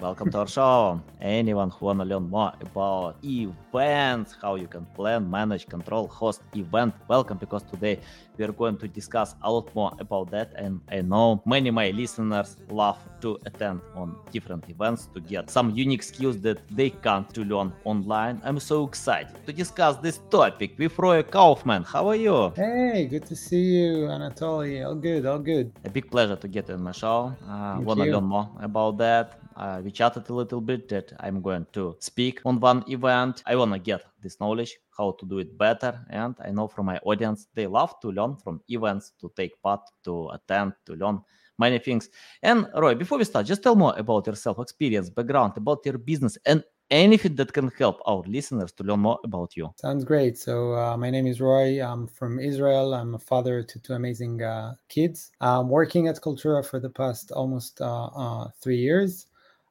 [0.00, 1.00] welcome to our show.
[1.20, 6.94] Anyone who wanna learn more about events, how you can plan, manage, control, host event,
[7.08, 7.98] welcome because today
[8.36, 10.52] we are going to discuss a lot more about that.
[10.56, 15.70] And I know many my listeners love to attend on different events to get some
[15.70, 18.40] unique skills that they can't to learn online.
[18.44, 21.84] I'm so excited to discuss this topic with Roi Kaufman.
[21.84, 22.52] How are you?
[22.56, 24.86] Hey, good to see you, Anatoly.
[24.86, 25.72] All good, all good.
[25.84, 27.34] A big pleasure to get in my show.
[27.48, 28.12] Uh, Thank wanna you.
[28.12, 29.45] learn more about that.
[29.56, 33.42] Uh, we chatted a little bit that I'm going to speak on one event.
[33.46, 36.98] I wanna get this knowledge, how to do it better, and I know from my
[36.98, 41.22] audience they love to learn from events, to take part, to attend, to learn
[41.58, 42.08] many things.
[42.42, 46.36] And Roi, before we start, just tell more about yourself, experience, background, about your business,
[46.44, 49.72] and anything that can help our listeners to learn more about you.
[49.76, 50.38] Sounds great.
[50.38, 51.82] So, uh, my name is Roi.
[51.82, 52.94] I'm from Israel.
[52.94, 55.32] I'm a father to two amazing uh, kids.
[55.40, 59.26] I'm working at Kaltura for the past almost uh, uh, three years,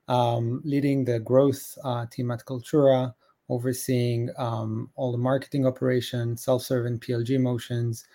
[0.07, 3.13] um, leading the growth uh, team at Kaltura,
[3.49, 8.05] overseeing um, all the marketing operations, self serve and PLG motions,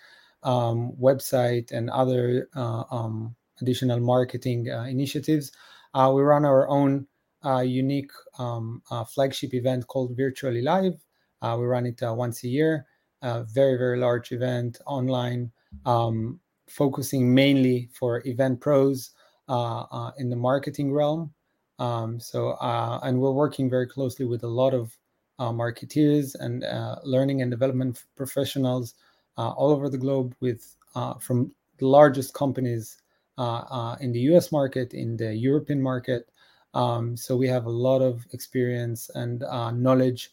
[0.43, 5.51] um, website, and other uh, um, additional marketing uh, initiatives.
[5.93, 7.07] Uh, we run our own
[7.45, 10.93] uh, unique um, uh, flagship event called Virtually Live.
[11.41, 12.85] We run it once a year,
[13.23, 15.51] a very, very large event online,
[15.87, 19.11] um, focusing mainly for event pros
[19.49, 21.33] in the marketing realm.
[21.81, 24.95] Um, so, uh, and we're working very closely with a lot of
[25.39, 28.93] uh, marketeers and uh, learning and development professionals
[29.39, 33.01] uh, all over the globe, with uh, from the largest companies
[33.39, 34.51] uh, in the U.S.
[34.51, 36.29] market, in the European market,
[36.75, 39.39] um, so we have a lot of experience and
[39.81, 40.29] knowledge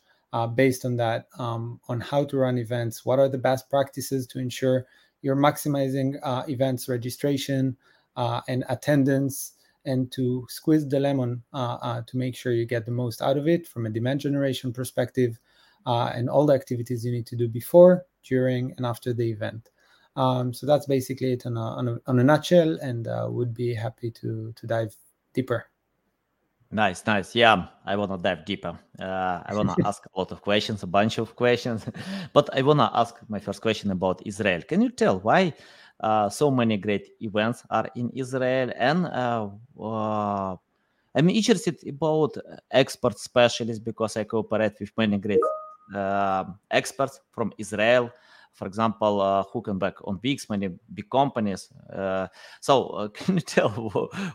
[0.55, 4.39] based on that, um, on how to run events, what are the best practices to
[4.39, 4.85] ensure
[5.23, 6.21] you're maximizing
[6.51, 7.75] events registration
[8.17, 9.55] and attendance,
[9.89, 13.37] and to squeeze the lemon uh, uh, to make sure you get the most out
[13.37, 15.39] of it from a demand generation perspective,
[15.87, 19.71] uh, and all the activities you need to do before, during, and after the event.
[20.17, 23.55] Um, so that's basically it on a, on a, on a nutshell, and uh, would
[23.55, 24.95] be happy to to dive
[25.33, 25.71] deeper.
[26.71, 27.35] Nice, nice.
[27.35, 28.79] Yeah, I wanna dive deeper.
[29.01, 31.87] Uh, I wanna ask a lot of questions, a bunch of questions,
[32.35, 34.61] but I wanna ask my first question about Israel.
[34.63, 35.55] Can you tell why
[36.31, 38.71] so many great events are in Israel?
[38.77, 39.49] And uh,
[39.81, 40.57] uh,
[41.15, 42.37] I'm interested about
[42.71, 45.41] expert specialists because I cooperate with many great
[45.95, 48.11] uh, experts from Israel.
[48.53, 51.73] For example, uh, Huckenbeck on Wix, many big companies.
[51.93, 52.27] Uh,
[52.61, 53.71] so, uh, can you tell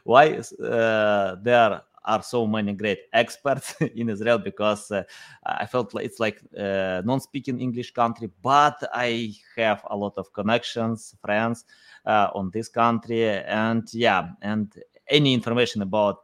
[0.04, 4.38] why uh, there are so many great experts in Israel?
[4.40, 5.04] Because uh,
[5.46, 10.32] I felt like it's like uh, non-speaking English country, but I have a lot of
[10.34, 11.66] connections, friends
[12.06, 14.74] uh, on this country, and yeah, and
[15.08, 16.20] any information about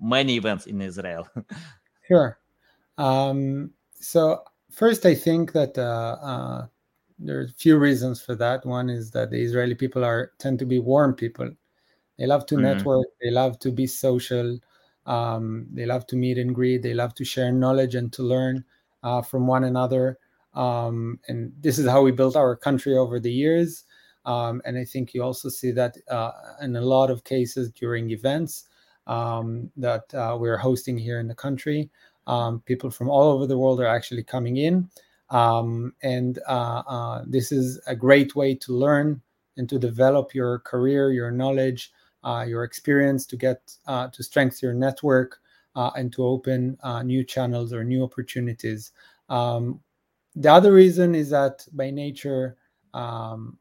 [0.00, 1.26] many events in Israel.
[2.06, 2.38] Sure.
[2.98, 6.66] Um, so first, I think that uh, uh,
[7.18, 8.66] there are a few reasons for that.
[8.66, 11.50] One is that the Israeli people are tend to be warm people.
[12.18, 12.62] They love to Mhm.
[12.62, 13.06] network.
[13.22, 14.58] They love to be social.
[15.06, 16.82] Um, they love to meet and greet.
[16.82, 18.64] They love to share knowledge and to learn
[19.02, 20.18] uh, from one another.
[20.54, 23.84] Um, and this is how we built our country over the years.
[24.24, 26.30] Um, and I think you also see that uh,
[26.62, 28.68] in a lot of cases during events
[29.06, 31.90] um, that uh, we're hosting here in the country.
[32.26, 34.88] Um, people from all over the world are actually coming in.
[35.30, 39.20] Um, and uh, uh, this is a great way to learn
[39.56, 41.92] and to develop your career, your knowledge,
[42.46, 45.40] your experience, to get uh, to strengthen your network
[45.76, 48.92] uh, and to open uh, new channels or new opportunities.
[49.28, 49.80] Um,
[50.36, 52.56] the other reason is that by nature,
[52.92, 53.58] um,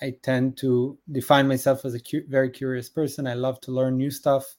[0.00, 3.26] I tend to define myself as a cu- very curious person.
[3.26, 4.56] I love to learn new stuff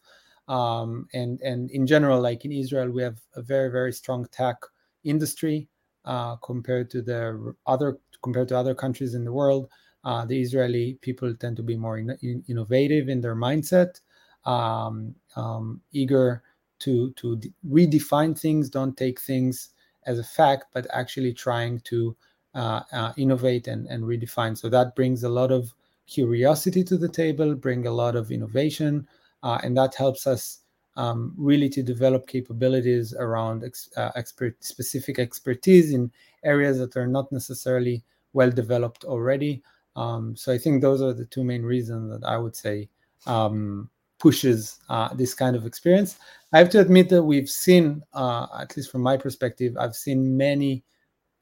[0.50, 4.58] um, and and in general, like in Israel, we have a very very strong tech
[5.04, 5.70] industry
[6.06, 9.70] uh, compared to the other compared to other countries in the world.
[10.04, 14.00] Uh, the Israeli people tend to be more in, in- innovative in their mindset,
[14.46, 16.42] um, um, eager
[16.80, 19.70] to to d- redefine things, don't take things
[20.06, 22.16] as a fact, but actually trying to
[22.56, 24.58] uh, uh, innovate and, and redefine.
[24.58, 25.74] So that brings a lot of
[26.08, 29.08] curiosity to the table, bring a lot of innovation,
[29.44, 30.62] uh, and that helps us
[30.96, 36.12] um, really to develop capabilities around ex- uh, expert specific expertise in
[36.44, 38.04] areas that are not necessarily
[38.34, 39.62] well developed already.
[39.96, 42.90] Um, so I think those are the two main reasons that I would say
[43.26, 43.90] um,
[44.20, 46.18] pushes uh, this kind of experience.
[46.54, 50.38] I have to admit that we've seen, uh, at least from my perspective, I've seen
[50.38, 50.84] many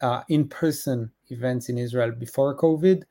[0.02, 3.04] uh, in-person events in Israel before COVID.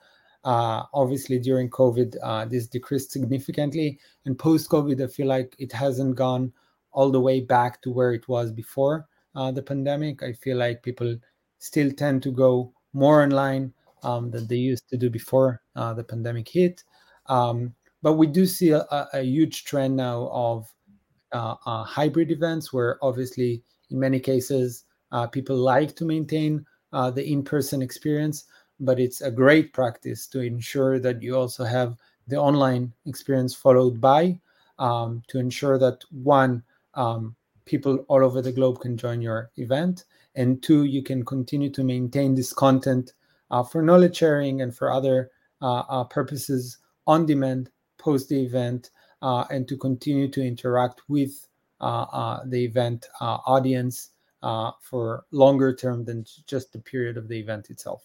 [0.45, 6.15] Uh, obviously, during COVID, uh, this decreased significantly, and post-COVID, I feel like it hasn't
[6.15, 6.53] gone
[6.93, 10.23] all the way back to where it was before uh, the pandemic.
[10.23, 11.17] I feel like people
[11.59, 16.05] still tend to go more online um, than they used to do before uh, the
[16.05, 16.85] pandemic hit.
[17.27, 20.73] Um, but we do see a, a huge trend now of
[21.33, 27.11] uh, uh, hybrid events where obviously in many cases uh, people like to maintain uh,
[27.11, 28.45] the in-person experience
[28.81, 31.97] but it's a great practice to ensure that you also have
[32.29, 34.39] the online experience followed by
[34.79, 36.63] um, to ensure that one
[36.95, 37.35] um,
[37.65, 40.05] people all over the globe can join your event
[40.37, 43.15] and two you can continue to maintain this content
[43.71, 45.31] for knowledge sharing and for other
[45.63, 48.91] uh, uh, purposes on demand post the event
[49.23, 51.49] uh, and to continue to interact with
[51.81, 54.11] uh, uh, the event audience
[54.83, 58.05] for longer term than just the period of the event itself.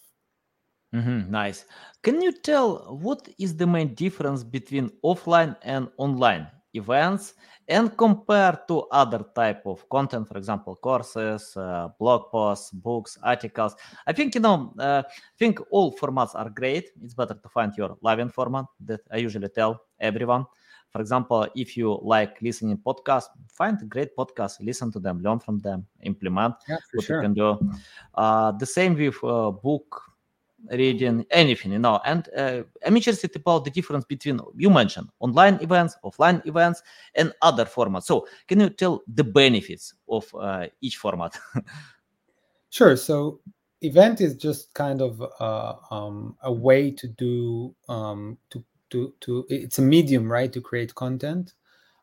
[0.94, 1.64] Mm-hmm, nice.
[2.02, 7.34] Can you tell what is the main difference between offline and online events
[7.68, 13.76] and compare to other type of content for example courses uh, blog posts books articles.
[14.06, 16.90] I think you know uh, i think all formats are great.
[17.02, 20.46] It's better to find your living format that i usually tell everyone.
[20.90, 25.58] For example if you like listening podcast find great podcast listen to them learn from
[25.58, 27.16] them implement yeah, what sure.
[27.16, 27.58] you can do.
[28.14, 30.11] Uh, the same with uh, book
[30.70, 32.00] reading anything you know.
[32.04, 36.82] And uh, i'm interested about the difference between you mentioned online events offline events
[37.14, 38.04] and other formats.
[38.04, 41.38] So can you tell the benefits of uh, each format?
[42.72, 42.96] Sure.
[42.96, 43.40] So
[43.82, 49.44] event is just kind of uh, um, a way to do um, to to to
[49.50, 51.52] it's a medium right to create content.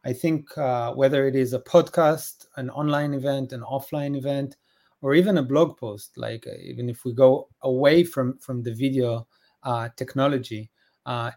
[0.06, 4.57] I think uh, whether it is a podcast an online event an offline event
[5.01, 8.74] or even a blog post like uh, even if we go away from from the
[8.74, 9.28] video
[9.63, 10.69] uh, technology
[11.06, 11.31] uh,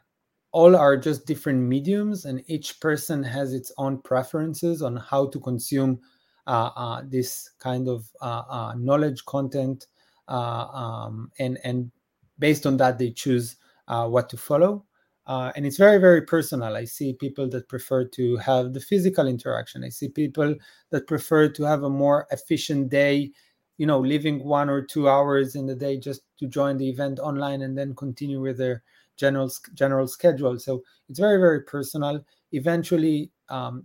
[0.53, 5.41] all are just different mediums and each person has its own preferences on how to
[5.41, 5.99] consume
[6.47, 9.87] uh, uh this kind of uh, knowledge content
[10.29, 11.91] um, and and
[12.38, 13.56] based on that they choose
[13.87, 14.85] what to follow.
[15.26, 16.75] Uh, and it's very very personal.
[16.75, 19.85] I see people that prefer to have the physical interaction.
[19.85, 20.56] I see people
[20.91, 23.31] that prefer to have a more efficient day
[23.78, 27.19] you know leaving one or two hours in the day just to join the event
[27.19, 28.82] online and then continue with their
[29.16, 30.58] general general schedule.
[30.58, 32.24] So it's very very personal.
[32.52, 33.84] Eventually um,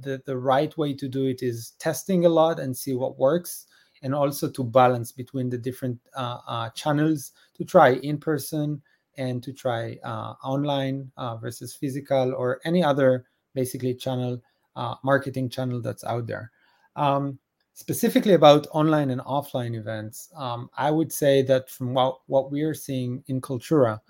[0.00, 3.66] the the right way to do it is testing a lot and see what works
[4.02, 8.82] and also to balance between the different uh, uh, channels to try in person
[9.16, 14.42] and to try uh, online uh, versus physical or any other basically channel
[14.76, 16.50] uh, marketing channel that's out there.
[16.96, 17.38] Um,
[17.74, 22.62] specifically about online and offline events, um, I would say that from what, what we
[22.62, 24.00] are seeing in Kaltura,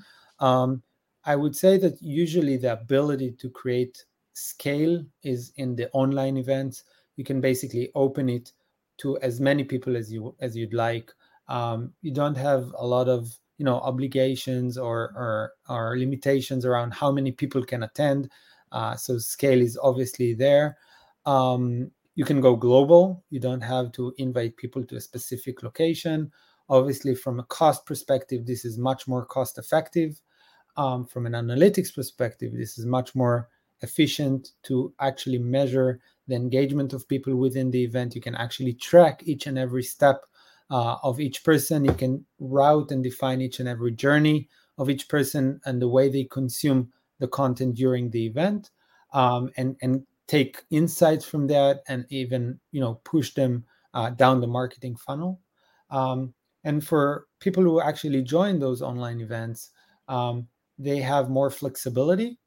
[0.41, 0.83] um,
[1.25, 6.85] I would say that usually the ability to create scale is in the online events.
[7.17, 8.53] You can basically open it
[8.99, 11.13] to as many people as you as you'd like.
[11.49, 16.93] Um, you don't have a lot of you know obligations or, or or limitations around
[16.93, 18.31] how many people can attend.
[18.73, 20.79] Uh, so scale is obviously there.
[21.27, 23.25] Um, you can go global.
[23.31, 26.31] You don't have to invite people to a specific location.
[26.69, 30.21] Obviously, from a cost perspective, this is much more cost effective.
[30.77, 33.49] Um, from an analytics perspective, this is much more
[33.83, 38.15] efficient to actually measure the engagement of people within the event.
[38.15, 40.25] You can actually track each and every step
[40.71, 41.85] uh, of each person.
[41.85, 46.09] You can route and define each and every journey of each person and the way
[46.09, 48.71] they consume the content during the event.
[49.13, 53.65] Um, and, and take insights from that and even you know push them
[53.95, 55.41] uh, down the marketing funnel.
[55.91, 59.71] Um, and for people who actually join those online events
[60.09, 60.49] um,
[60.79, 62.39] they have more flexibility.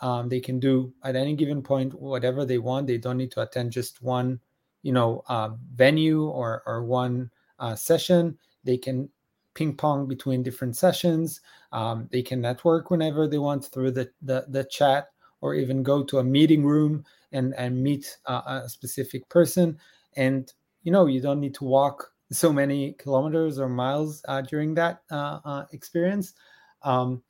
[0.00, 2.86] Um, they can do at any given point whatever they want.
[2.86, 4.40] They don't need to attend just one
[4.82, 8.38] you know uh, venue or or one uh, session.
[8.64, 9.08] They can
[9.54, 11.40] ping pong between different sessions.
[11.72, 15.08] Um, they can network whenever they want through the, the, the chat
[15.44, 19.76] or even go to a meeting room and and meet uh, a specific person
[20.16, 24.74] and you know you don't need to walk so many kilometers or miles uh, during
[24.74, 26.32] that uh, uh, experience
[26.82, 27.22] um,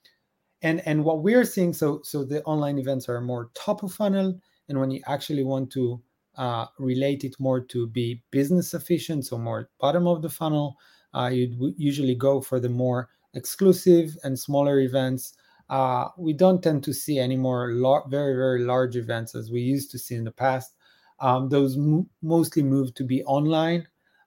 [0.62, 4.38] and and what we're seeing so so the online events are more top of funnel
[4.68, 6.00] and when you actually want to
[6.36, 10.76] uh, relate it more to be business efficient so more bottom of the funnel
[11.14, 15.34] uh, you'd usually go for the more exclusive and smaller events.
[15.74, 19.60] Uh, we don't tend to see any more lar- very, very large events as we
[19.60, 20.70] used to see in the past.
[21.18, 23.82] Um, those mo- mostly moved to be online,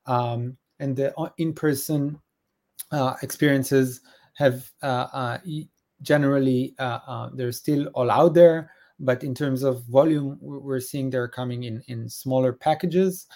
[0.08, 2.20] um, and the uh, in person
[2.92, 4.02] uh, experiences
[4.34, 5.38] have uh, uh,
[6.02, 6.76] generally,
[7.36, 8.70] they're still all out there.
[9.00, 13.28] But in terms of volume, we're seeing they're coming in, in smaller packages,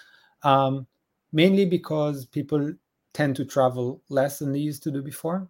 [0.42, 0.86] um,
[1.32, 2.74] mainly because people
[3.14, 5.48] tend to travel less than they used to do before.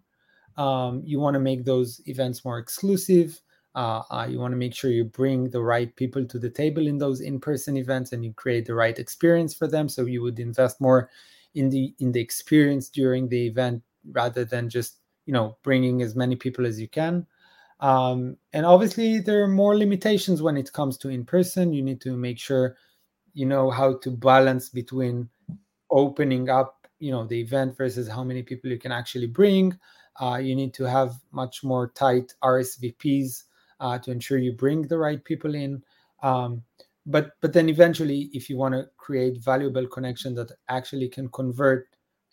[0.57, 3.41] Um, you want to make those events more exclusive.
[3.75, 6.87] Uh, uh, you want to make sure you bring the right people to the table
[6.87, 9.89] in those in-person events, and you create the right experience for them.
[9.89, 11.09] So you would invest more
[11.55, 16.15] in the in the experience during the event rather than just you know bringing as
[16.15, 17.27] many people as you can.
[17.81, 21.73] Um, and obviously, there are more limitations when it comes to in-person.
[21.73, 22.77] You need to make sure
[23.35, 25.29] you know how to balance between
[25.91, 29.77] opening up you know the event versus how many people you can actually bring
[30.21, 33.45] uh, you need to have much more tight RSVPs
[33.81, 35.83] uh, to ensure you bring the right people in.
[36.23, 36.63] Um,
[37.07, 41.89] but but then eventually, if you want to create valuable connection that actually can convert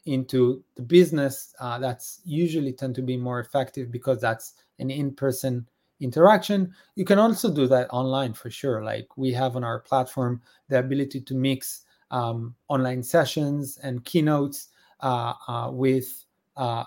[0.06, 5.68] into the business, uh, that's usually tend to be more effective because that's an in-person
[6.00, 6.74] interaction.
[6.96, 8.84] You can also do that online for sure.
[8.84, 14.70] Like we have on our platform the ability to mix um, online sessions and keynotes
[15.02, 16.26] uh, uh, with
[16.58, 16.84] uh,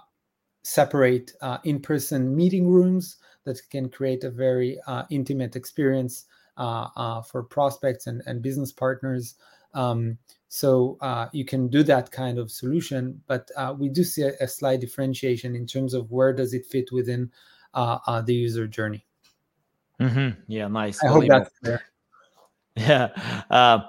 [0.62, 6.26] separate uh, in-person meeting rooms that can create a very uh, intimate experience
[6.58, 9.36] uh, uh for prospects and, and business partners.
[9.72, 14.22] Um, so uh, you can do that kind of solution, but uh, we do see
[14.22, 17.30] a, a, slight differentiation in terms of where does it fit within
[17.74, 19.06] the user journey.
[19.98, 20.42] Mm-hmm.
[20.46, 21.02] Yeah, nice.
[21.02, 21.82] I hope that's clear.
[22.76, 23.82] Yeah.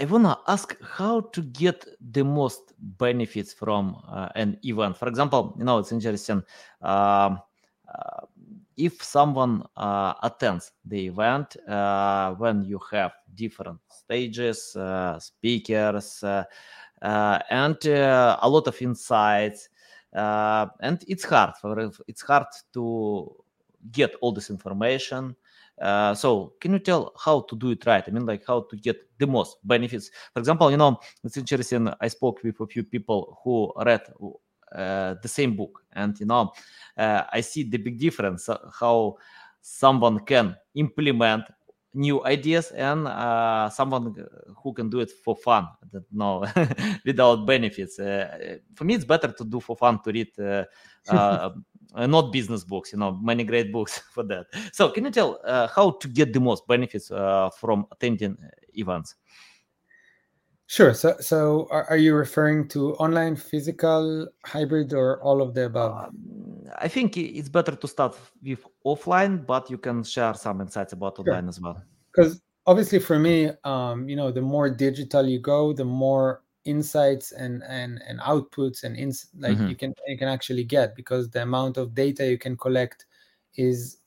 [0.00, 4.96] I wanna ask how to get the most benefits from uh, an event.
[4.96, 6.42] For example, you know, it's interesting.
[6.82, 7.40] Um,
[7.92, 8.26] uh,
[8.76, 16.44] if someone uh, attends the event uh, when you have different stages, uh, speakers, uh,
[17.50, 19.68] and a lot of insights,
[20.12, 23.34] and it's hard for it's hard to
[23.90, 25.34] get all this information
[25.80, 28.04] uh, so can you tell how to do it right?
[28.06, 30.10] I mean, like how to get the most benefits.
[30.32, 31.88] For example, you know, it's interesting.
[32.00, 34.02] I spoke with a few people who read
[34.72, 36.52] uh, the same book, and you know,
[36.96, 39.16] uh, I see the big difference uh, how
[39.60, 41.44] someone can implement
[41.94, 44.14] new ideas and uh, someone
[44.62, 45.66] who can do it for fun
[46.12, 46.44] no
[47.04, 51.50] without benefits uh, for me it's better to do for fun to read uh,
[51.94, 55.40] uh not business books you know many great books for that so can you tell
[55.44, 58.36] uh, how to get the most benefits uh, from attending
[58.74, 59.14] events
[60.70, 60.92] Sure.
[60.92, 66.08] So, so are, are, you referring to online, physical, hybrid, or all of the above?
[66.08, 70.92] Um, I think it's better to start with offline, but you can share some insights
[70.92, 71.24] about sure.
[71.26, 71.82] online as well.
[72.12, 77.32] Because obviously, for me, um, you know, the more digital you go, the more insights
[77.32, 79.68] and and and outputs and ins like mm-hmm.
[79.68, 83.06] you can you can actually get because the amount of data you can collect
[83.54, 83.98] is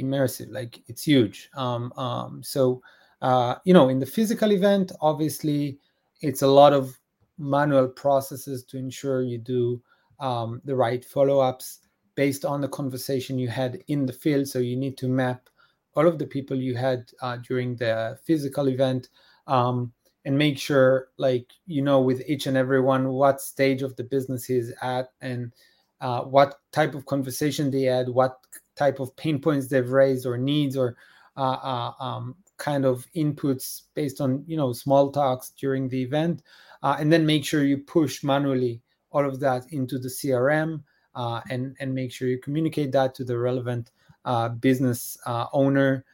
[0.00, 0.50] immersive.
[0.50, 1.50] Like it's huge.
[1.54, 2.82] Um, um, so,
[3.22, 5.78] uh, you know, in the physical event, obviously
[6.20, 6.98] it's a lot of
[7.38, 9.82] manual processes to ensure you do
[10.20, 11.80] um, the right follow-ups
[12.14, 15.48] based on the conversation you had in the field so you need to map
[15.96, 19.08] all of the people you had uh, during the physical event
[19.48, 19.92] um,
[20.24, 24.48] and make sure like you know with each and everyone what stage of the business
[24.50, 25.52] is at and
[26.00, 28.38] uh, what type of conversation they had what
[28.76, 30.96] type of pain points they've raised or needs or
[31.36, 36.42] uh, uh um, kind of inputs based on you know small talks during the event
[36.82, 40.82] uh, and then make sure you push manually all of that into the crm
[41.14, 43.90] uh, and and make sure you communicate that to the relevant
[44.24, 45.16] uh, business
[45.52, 46.04] owner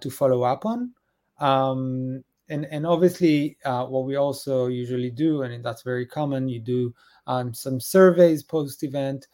[0.00, 0.92] to follow up on.
[1.38, 6.60] Um, and and obviously uh, what we also usually do and that's very common you
[6.60, 6.94] do
[7.26, 9.28] um, some surveys post event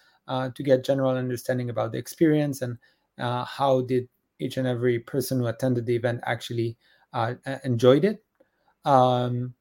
[0.54, 2.78] to get general understanding about the experience and
[3.18, 4.08] how did
[4.38, 6.76] each and every person who attended the event actually
[7.12, 8.22] uh, enjoyed it.
[8.84, 9.54] Um,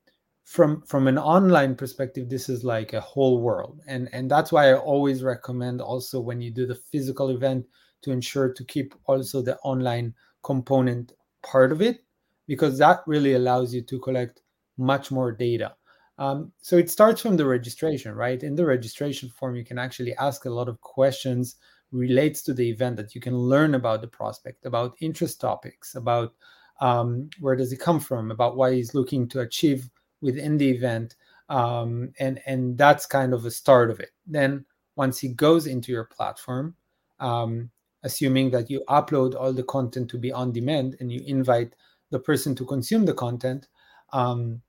[0.44, 4.70] from from an online perspective, this is like a whole world, and and that's why
[4.70, 7.66] I always recommend also when you do the physical event
[8.04, 12.04] to ensure to keep also the online component part of it,
[12.48, 14.42] because that really allows you to collect
[14.78, 15.76] much more data.
[16.18, 18.42] Um, so it starts from the registration, right?
[18.42, 21.58] In the registration form, you can actually ask a lot of questions
[21.92, 26.34] relates to the event that you can learn about the prospect, about interest topics, about
[26.82, 29.90] um, where does he come from, about what he's looking to achieve
[30.22, 31.16] within the event,
[31.50, 34.10] um, and and that's kind of a start of it.
[34.28, 36.76] Then once he goes into your platform,
[37.20, 37.70] um,
[38.04, 41.76] assuming that you upload all the content to be on demand and you invite
[42.16, 43.68] the person to consume the content,
[44.14, 44.62] um,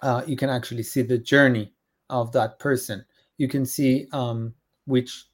[0.00, 1.72] uh, you can actually see the journey
[2.10, 3.04] of that person.
[3.38, 4.52] You can see um,
[4.86, 5.26] which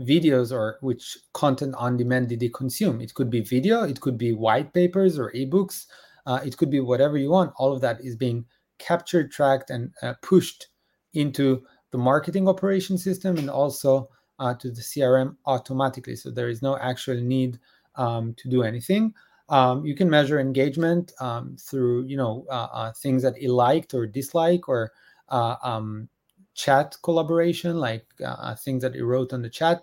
[0.00, 3.00] videos or which content on demand did they consume.
[3.00, 5.86] It could be video, it could be white papers or ebooks,
[6.26, 7.52] uh, it could be whatever you want.
[7.56, 8.44] All of that is being
[8.78, 10.66] captured, tracked, and uh, pushed
[11.14, 11.62] into
[11.92, 14.08] the marketing operation system and also
[14.40, 16.16] uh, to the CRM automatically.
[16.16, 17.60] So there is no actual need
[17.94, 19.14] um, to do anything.
[19.48, 23.94] Um, you can measure engagement um, through, you know, uh, uh, things that he liked
[23.94, 24.92] or disliked, or
[25.30, 26.08] uh, um,
[26.54, 29.82] chat collaboration, like uh, things that he wrote on the chat.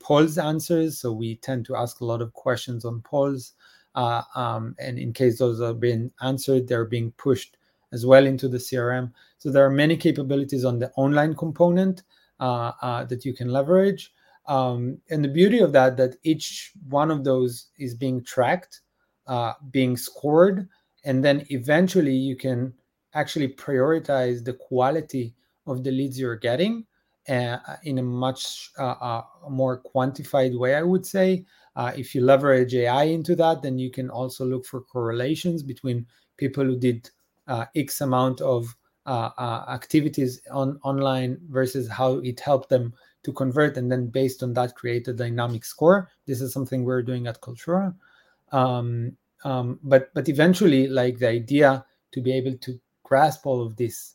[0.00, 0.98] polls answers.
[0.98, 3.52] So we tend to ask a lot of questions on polls.
[3.94, 7.56] Um, and in case those are being answered, they're being pushed
[7.92, 9.12] as well into the CRM.
[9.38, 12.02] So there are many capabilities on the online component
[12.40, 14.12] uh, uh, that you can leverage.
[14.46, 18.80] Um, and the beauty of that, that each one of those is being tracked,
[19.26, 20.68] uh, being scored,
[21.04, 22.72] and then eventually you can
[23.14, 25.34] actually prioritize the quality
[25.66, 26.84] of the leads you're getting
[27.28, 31.44] uh, in a much uh, uh, more quantified way, I would say.
[31.96, 36.06] if you leverage AI into that, then you can also look for correlations between
[36.36, 37.10] people who did
[37.76, 38.74] X amount of
[39.06, 44.74] activities on online versus how it helped them to convert and then based on that
[44.74, 46.10] create a dynamic score.
[46.26, 47.94] This is something we're doing at Kaltura.
[48.52, 53.76] Um, um, but but eventually like the idea to be able to grasp all of
[53.76, 54.14] this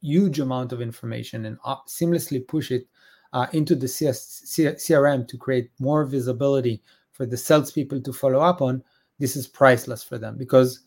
[0.00, 2.86] huge amount of information and uh, seamlessly push it
[3.32, 6.82] uh, into the CS, crm to create more visibility
[7.12, 8.82] for the salespeople to follow up on
[9.18, 10.80] this is priceless for them because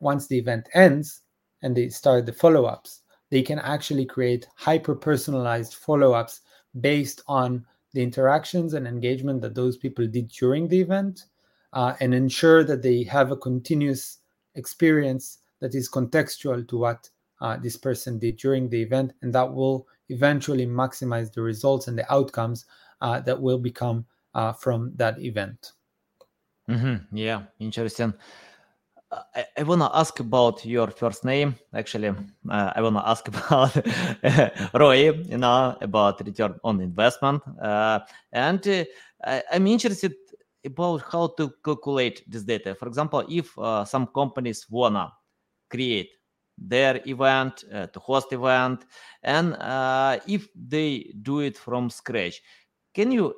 [0.00, 1.22] once the event ends
[1.62, 6.40] and they start the follow-ups they can actually create hyper personalized follow-ups
[6.80, 11.26] based on the interactions and engagement that those people did during the event
[11.72, 14.18] uh, and ensure that they have a continuous
[14.54, 17.08] experience that is contextual to what
[17.40, 21.98] uh, this person did during the event and that will eventually maximize the results and
[21.98, 22.66] the outcomes
[23.00, 25.72] uh, that will become uh, from that event
[26.68, 27.16] mm-hmm.
[27.16, 28.12] yeah interesting
[29.34, 31.56] I, I want to ask about your first name.
[31.74, 33.76] Actually, uh, I want to ask about
[34.74, 37.42] Roi, you know, about return on investment.
[37.60, 38.00] Uh,
[38.32, 38.84] and uh,
[39.24, 40.14] I, am interested
[40.64, 42.74] about how to calculate this data.
[42.74, 45.12] For example, if uh, some companies wanna
[45.70, 46.10] create
[46.56, 48.84] their event uh, to host event,
[49.22, 52.40] and uh, if they do it from scratch,
[52.94, 53.34] can you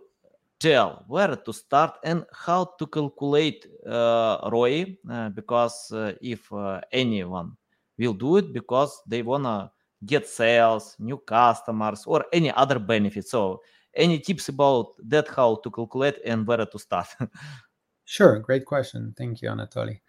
[0.59, 6.81] tell where to start and how to calculate uh, ROI uh, because uh, if uh,
[6.92, 7.57] anyone
[7.99, 9.71] will do it because they wanna
[10.05, 13.31] get sales, new customers, or any other benefits.
[13.31, 13.62] So,
[13.95, 15.29] any tips about that?
[15.29, 17.07] How to calculate and where to start?
[18.05, 19.14] sure, great question.
[19.16, 20.01] Thank you, Anatoly.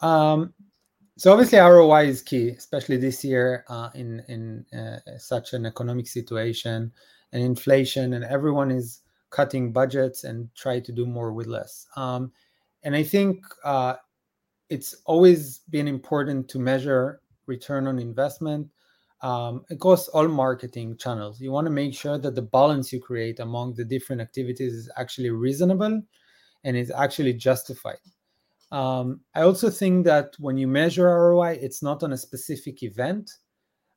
[0.00, 0.52] Um,
[1.16, 6.08] so obviously ROI is key, especially this year uh, in in uh, such an economic
[6.08, 6.90] situation
[7.32, 9.00] and inflation, and everyone is
[9.30, 11.86] cutting budgets and try to do more with less.
[11.96, 12.32] Um,
[12.82, 13.94] and I think uh,
[14.68, 18.68] it's always been important to measure return on investment
[19.22, 21.40] um, across all marketing channels.
[21.40, 24.90] You want to make sure that the balance you create among the different activities is
[24.96, 26.02] actually reasonable
[26.64, 27.98] and is actually justified.
[28.72, 33.30] Um, I also think that when you measure ROI, it's not on a specific event.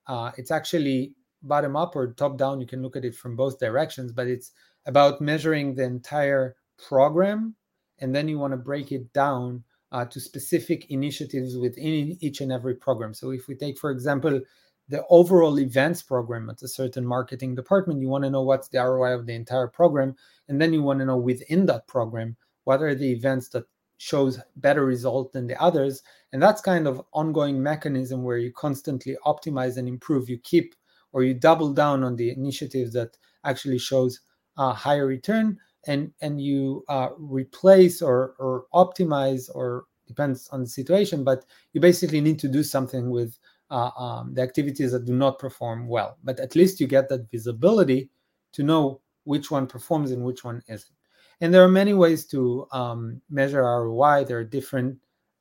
[0.08, 2.60] Uh, it's actually bottom up or top down.
[2.60, 4.52] You can look at it from both directions, but it's
[4.86, 6.56] about measuring the entire
[6.88, 7.56] program,
[8.00, 12.52] and then you want to break it down uh, to specific initiatives within each and
[12.52, 13.14] every program.
[13.14, 14.42] So, if we take, for example,
[14.90, 18.80] the overall events program at a certain marketing department, you want to know what's the
[18.80, 20.16] ROI of the entire program,
[20.50, 23.66] and then you want to know within that program what are the events that
[23.98, 26.02] shows better result than the others
[26.34, 30.76] and that's kind of ongoing mechanism where you constantly optimize and improve you keep
[31.14, 33.16] or you double down on the initiatives that
[33.46, 34.20] actually shows
[34.58, 40.68] uh, higher return and and you uh, replace or or optimize or depends on the
[40.68, 43.38] situation but you basically need to do something with
[43.74, 46.18] uh, um, the activities that do not perform well.
[46.24, 48.10] But at least you get that visibility
[48.54, 50.96] to know which one performs and which one isn't.
[51.42, 54.98] And there are many ways to um, measure roi there are different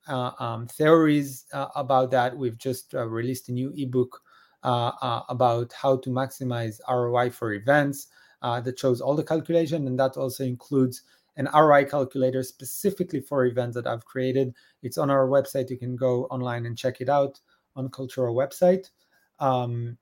[0.09, 2.37] uh, um, theories uh, about that.
[2.37, 4.19] We've just uh, released a new ebook
[4.63, 8.09] uh, about how to maximize roi for events
[8.43, 11.03] uh, that shows all the calculation, and that also includes
[11.37, 14.55] an ROI calculator specifically for events that I've created.
[14.83, 15.71] It's on our website.
[15.71, 17.41] You can go online and check it out
[17.75, 18.91] on Cultural website.
[19.39, 19.97] Um,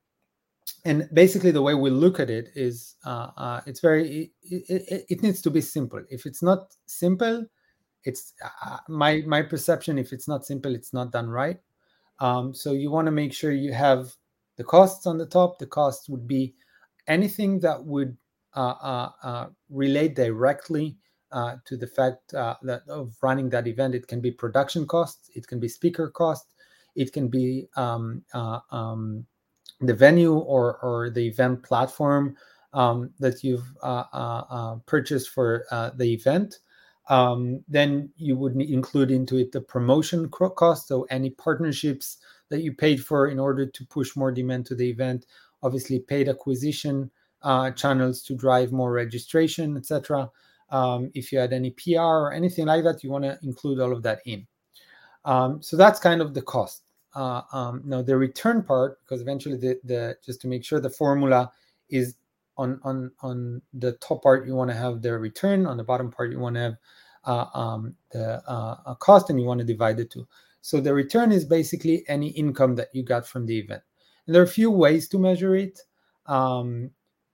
[0.84, 5.04] and basically the way we look at it is uh, uh, it's very it, it,
[5.08, 7.44] it, needs to be simple if it's not simple
[8.04, 11.58] it's uh, my my perception if it's not simple it's not done right
[12.20, 14.12] um, so you want to make sure you have
[14.56, 16.54] the costs on the top the costs would be
[17.08, 18.19] anything that would uh, uh, uh,
[19.68, 20.96] relate directly
[21.32, 25.60] to the fact that of running that event it can be production costs it can
[25.60, 26.54] be speaker costs
[26.96, 29.24] it can be um, um,
[29.80, 32.36] the venue or or the event platform
[32.72, 36.58] um, that you've uh, uh, uh, purchased for uh, the event.
[37.08, 42.18] Um, then you would include into it the promotion cost, so any partnerships
[42.50, 45.26] that you paid for in order to push more demand to the event.
[45.62, 47.10] Obviously, paid acquisition
[47.42, 50.30] uh, channels to drive more registration, etc.
[50.70, 53.92] Um, if you had any PR or anything like that, you want to include all
[53.92, 54.46] of that in.
[55.24, 56.82] Um, so that's kind of the cost
[57.14, 60.90] uh, um, now the return part because eventually the, the just to make sure the
[60.90, 61.50] formula
[61.88, 62.16] is
[62.56, 66.10] on on on the top part you want to have the return on the bottom
[66.10, 66.76] part you want to have
[67.24, 70.26] uh, um, the uh, cost and you want to divide the two
[70.60, 73.82] so the return is basically any income that you got from the event
[74.26, 75.80] and there are a few ways to measure it
[76.26, 76.90] um,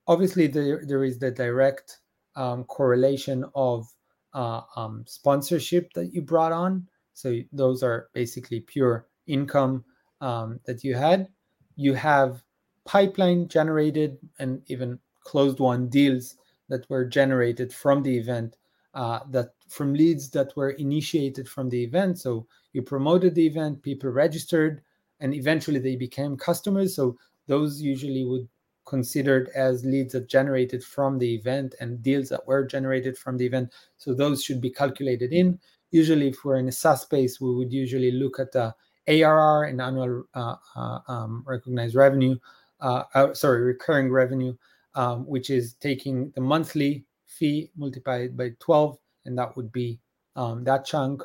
[0.06, 2.00] obviously there, there is the direct
[2.34, 3.86] um, correlation of
[4.34, 6.86] uh, um, sponsorship that you brought on.
[7.14, 9.84] So those are basically pure income
[10.20, 11.28] um, that you had.
[11.76, 12.42] You have
[12.84, 16.36] pipeline generated and even closed won deals
[16.68, 18.56] that were generated from the event
[18.94, 22.18] uh, that from leads that were initiated from the event.
[22.18, 24.82] So you promoted the event people registered
[25.20, 26.94] and eventually they became customers.
[26.94, 27.16] So
[27.46, 28.48] those usually would
[28.86, 33.44] considered as leads that generated from the event and deals that were generated from the
[33.44, 35.58] event so those should be calculated in
[35.90, 38.74] usually if we're in a SaaS space we would usually look at the
[39.08, 42.36] ARR and annual uh, uh, um, recognized revenue,
[42.80, 44.54] uh, uh, sorry, recurring revenue,
[44.94, 50.00] um, which is taking the monthly fee multiplied by 12, and that would be
[50.34, 51.22] um, that chunk.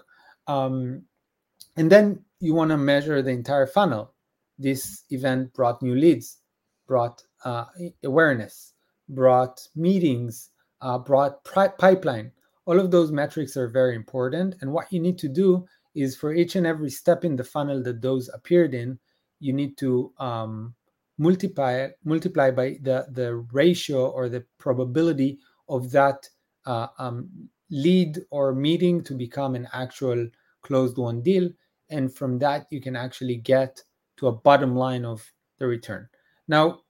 [0.47, 1.04] Um,
[1.78, 4.13] and then you want to measure the entire funnel.
[4.60, 6.38] This event brought new leads,
[6.88, 7.65] brought uh,
[8.04, 8.73] awareness,
[9.10, 10.49] brought meetings,
[10.82, 12.32] uh, brought pipeline.
[12.65, 14.56] All of those metrics are very important.
[14.62, 17.84] And what you need to do is for each and every step in the funnel
[17.84, 18.99] that those appeared in,
[19.39, 20.73] you need to um,
[21.17, 26.27] multiply multiply by the the ratio or the probability of that
[26.65, 27.30] uh, um,
[27.69, 30.27] lead or meeting to become an actual
[30.62, 31.49] closed won deal,
[31.89, 33.82] and from that you can actually get
[34.17, 35.25] to a bottom line of
[35.58, 36.08] the return.
[36.47, 36.82] Now,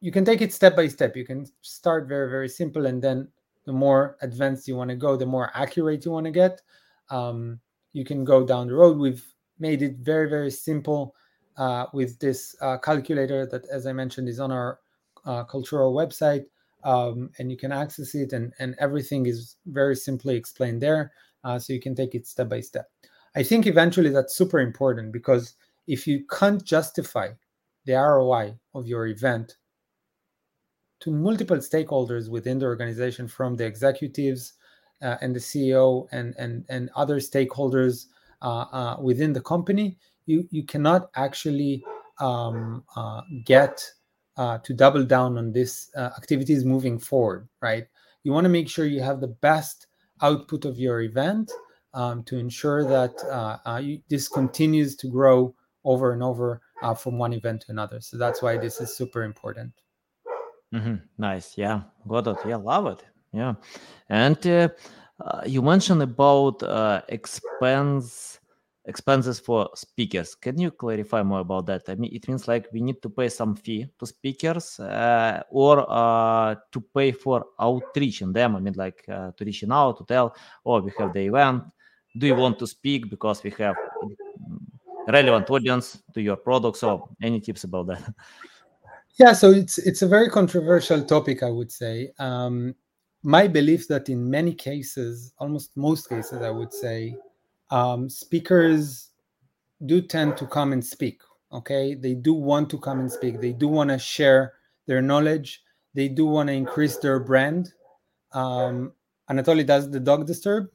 [0.00, 1.16] you can take it step by step.
[1.16, 3.28] You can start very very simple, and then
[3.64, 6.60] the more advanced you want to go, the more accurate you want to get.
[7.10, 7.60] Um,
[7.92, 8.98] you can go down the road.
[8.98, 9.24] We've
[9.58, 11.14] made it very, very simple
[11.56, 14.80] uh, with this uh, calculator that, as I mentioned, is on our
[15.24, 16.44] uh, Kaltura website.
[16.84, 21.12] Um, and you can access it, and, and everything is very simply explained there.
[21.44, 22.86] Uh, so you can take it step by step.
[23.36, 25.54] I think eventually that's super important because
[25.86, 27.30] if you can't justify
[27.84, 29.56] the ROI of your event
[31.02, 34.54] to multiple stakeholders within the organization, from the executives
[35.02, 38.06] uh, and the CEO and and and other stakeholders
[38.40, 41.84] uh, uh, within the company, you you cannot actually
[42.20, 43.84] um, uh, get
[44.36, 47.48] uh, to double down on this uh, activities moving forward.
[47.60, 47.86] Right?
[48.22, 49.88] You want to make sure you have the best
[50.22, 51.50] output of your event
[51.94, 55.52] um, to ensure that you, this continues to grow
[55.84, 56.60] over and over
[56.96, 58.00] from one event to another.
[58.00, 59.81] So that's why this is super important.
[60.72, 60.94] Mm-hmm.
[61.18, 61.56] Nice.
[61.56, 61.82] Yeah.
[62.06, 62.36] Got it.
[62.46, 62.56] Yeah.
[62.56, 63.04] Love it.
[63.32, 63.54] Yeah.
[64.08, 64.68] And uh,
[65.20, 68.38] uh, you mentioned about uh, expense
[68.84, 70.34] expenses for speakers.
[70.34, 71.82] Can you clarify more about that?
[71.88, 75.86] I mean, it means like we need to pay some fee to speakers uh, or
[75.88, 78.56] uh, to pay for outreach in them.
[78.56, 80.34] I mean, like uh, to reaching out to tell,
[80.66, 81.64] oh, we have the event.
[82.18, 83.76] Do you want to speak because we have
[85.06, 86.76] relevant audience to your product?
[86.76, 88.02] So, any tips about that?
[89.18, 92.12] Yeah, so it's it's a very controversial topic, I would say.
[92.18, 92.74] Um,
[93.22, 97.16] my belief that in many cases, almost most cases, I would say,
[97.70, 99.10] um, speakers
[99.86, 101.20] do tend to come and speak.
[101.52, 103.40] Okay, they do want to come and speak.
[103.40, 104.54] They do want to share
[104.86, 105.62] their knowledge.
[105.94, 107.72] They do want to increase their brand.
[108.32, 108.92] Um,
[109.30, 110.68] Anatoly, does the dog disturb?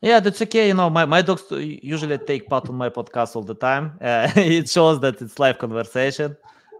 [0.00, 0.68] Yeah, that's okay.
[0.68, 3.98] You know, my, my dogs usually take part on my podcast all the time.
[4.00, 6.36] Uh, it shows that it's live conversation.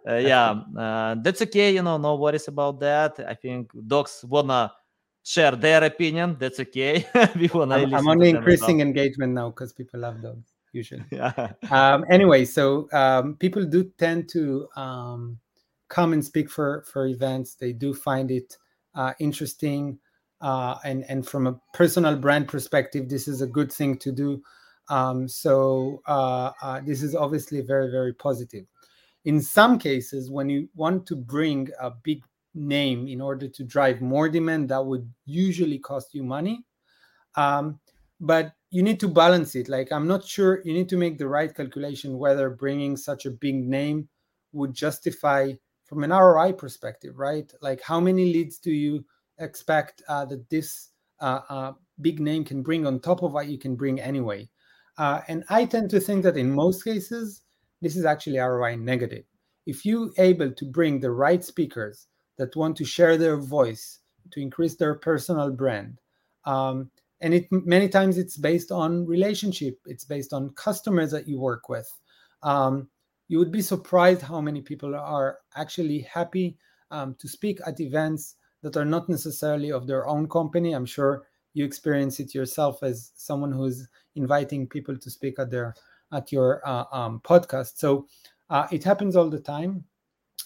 [0.06, 1.74] Uh, yeah, uh, that's okay.
[1.74, 3.20] You know, no worries about that.
[3.26, 4.72] I think dogs wanna
[5.22, 6.36] share their opinion.
[6.38, 7.06] That's okay.
[7.36, 11.04] we I'm, I'm only increasing engagement now because people love dogs usually.
[11.12, 11.52] Yeah.
[11.70, 15.38] Um, anyway, so um, people do tend to um,
[15.88, 17.54] come and speak for for events.
[17.54, 18.56] They do find it
[18.94, 19.98] uh, interesting,
[20.40, 24.42] uh, and and from a personal brand perspective, this is a good thing to do.
[24.88, 28.64] Um, so uh, uh, this is obviously very very positive.
[29.28, 32.22] In some cases, when you want to bring a big
[32.54, 36.64] name in order to drive more demand, that would usually cost you money.
[37.34, 37.78] Um,
[38.20, 39.68] but you need to balance it.
[39.68, 43.30] Like I'm not sure you need to make the right calculation whether bringing such a
[43.30, 44.08] big name
[44.52, 45.52] would justify
[45.84, 47.52] from an ROI perspective, right?
[47.60, 49.04] Like how many leads do you
[49.36, 50.88] expect uh, that this
[51.20, 54.48] uh, uh, big name can bring on top of what you can bring anyway?
[54.96, 57.42] Uh, and I tend to think that in most cases,
[57.80, 59.24] this is actually ROI negative.
[59.66, 64.00] If you able to bring the right speakers that want to share their voice
[64.32, 66.00] to increase their personal brand,
[66.44, 71.38] um, and it many times it's based on relationship, it's based on customers that you
[71.38, 71.88] work with.
[72.42, 72.88] Um,
[73.28, 76.56] you would be surprised how many people are actually happy
[76.90, 80.72] um, to speak at events that are not necessarily of their own company.
[80.72, 85.74] I'm sure you experience it yourself as someone who's inviting people to speak at their
[86.12, 87.78] at your uh, um, podcast.
[87.78, 88.06] So
[88.50, 89.84] uh, it happens all the time,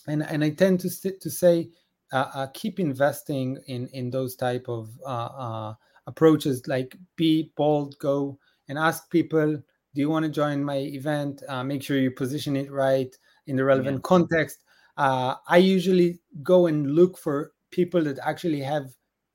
[0.07, 1.70] and and I tend to st- to say
[2.12, 5.75] uh, uh keep investing in in those type of uh, uh,
[6.07, 6.66] approaches.
[6.66, 9.62] Like be bold, go and ask people
[9.94, 13.57] do you want to join my event uh, make sure you position it right in
[13.57, 14.03] the relevant yeah.
[14.03, 14.64] context
[14.96, 18.87] uh, i usually go and look for people that actually have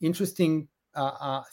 [0.01, 0.67] interesting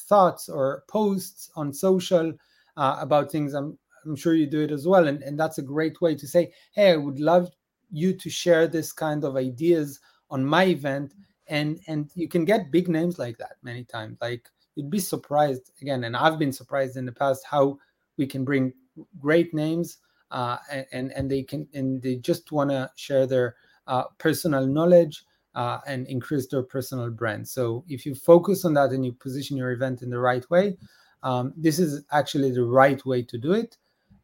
[0.09, 2.33] thoughts or posts on social
[2.77, 5.63] uh, about things i'm i'm sure you do it as well and, and that's a
[5.63, 7.51] great way to say hey i would love
[7.91, 11.15] you to share this kind of ideas on my event
[11.49, 15.71] and and you can get big names like that many times like you'd be surprised
[15.81, 17.79] again and i've been surprised in the past how
[18.17, 18.73] we can bring
[19.21, 19.99] great names
[20.31, 20.57] uh,
[20.93, 23.55] and and they can and they just want to share their
[23.87, 27.47] uh, personal knowledge uh, and increase their personal brand.
[27.47, 30.77] So if you focus on that and you position your event in the right way,
[31.23, 33.77] um, this is actually the right way to do it.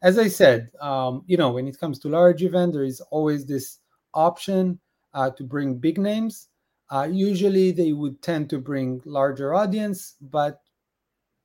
[0.02, 3.44] As I said, um, you know, when it comes to large event, there is always
[3.44, 3.78] this
[4.14, 4.78] option
[5.14, 6.48] uh, to bring big names.
[6.90, 10.60] Uh, usually, they would tend to bring larger audience, but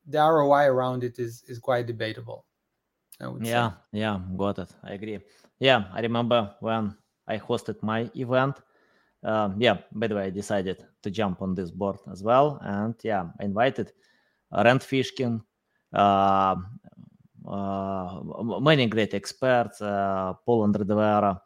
[0.08, 2.46] the ROI around it is is quite debatable.
[3.42, 3.76] Yeah, say.
[3.92, 4.70] yeah, got it.
[4.84, 5.20] I agree.
[5.60, 6.96] Yeah, I remember when
[7.28, 8.62] I hosted my event.
[9.24, 12.96] Um, yeah, by the way, I decided to jump on this board as well, and
[13.04, 13.92] yeah, I invited
[14.52, 15.42] Rand Fishkin,
[15.94, 16.56] uh,
[17.46, 21.42] many great experts, uh, Paul Andre de Vera,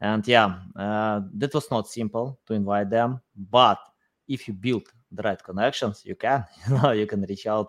[0.00, 3.78] and yeah, uh, that was not simple to invite them, but
[4.28, 7.68] if you build the right connections, you can, you know, you can reach out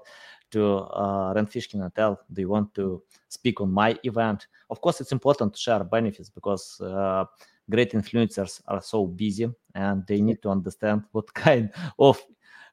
[0.52, 4.48] to uh, Rand Fishkin and tell, do you want to speak on my event?
[4.70, 7.26] Of course, it's important to share benefits because uh,
[7.70, 12.22] great influencers are so busy and they need to understand what kind of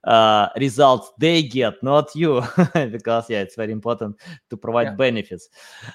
[0.05, 2.43] uh, results they get, not you,
[2.75, 4.17] because yeah, it's very important
[4.51, 4.95] to provide yeah.
[4.95, 5.49] benefits.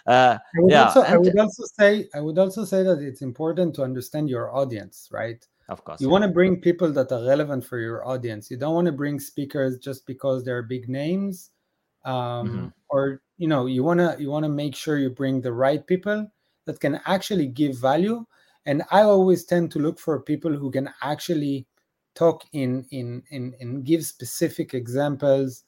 [0.05, 3.21] Uh, I would yeah, also, I would also say I would also say that it's
[3.21, 5.45] important to understand your audience, right?
[5.69, 6.11] Of course, you yeah.
[6.13, 8.49] want to bring people that are relevant for your audience.
[8.49, 11.51] You don't want to bring speakers just because they're big names
[12.07, 12.67] um, mm-hmm.
[12.89, 15.85] or you know you want to you want to make sure you bring the right
[15.85, 16.25] people
[16.65, 18.25] that can actually give value
[18.65, 21.67] and i always tend to look for people who can actually
[22.17, 25.63] talk in in in, in give specific examples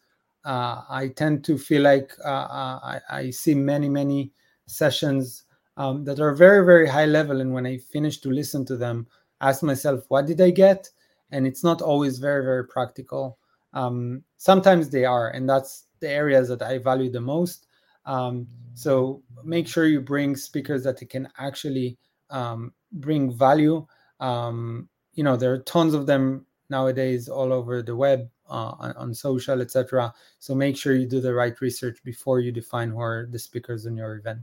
[0.46, 4.32] uh, i tend to feel like uh, uh, I, I, see many many
[4.66, 5.44] sessions
[5.78, 9.08] um, that are very very high level and when i finish to listen to them
[9.42, 10.90] ask myself what did i get
[11.32, 13.38] and it's not always very very practical
[13.74, 17.68] um, sometimes they are and that's the areas that I value the most.
[18.06, 21.98] Um, so make sure you bring speakers that can actually
[22.30, 23.86] um, bring value.
[24.20, 29.14] Um, you know, there are tons of them nowadays all over the web, uh, on,
[29.14, 30.14] social, etc.
[30.40, 33.86] So make sure you do the right research before you define who are the speakers
[33.86, 34.40] in your event.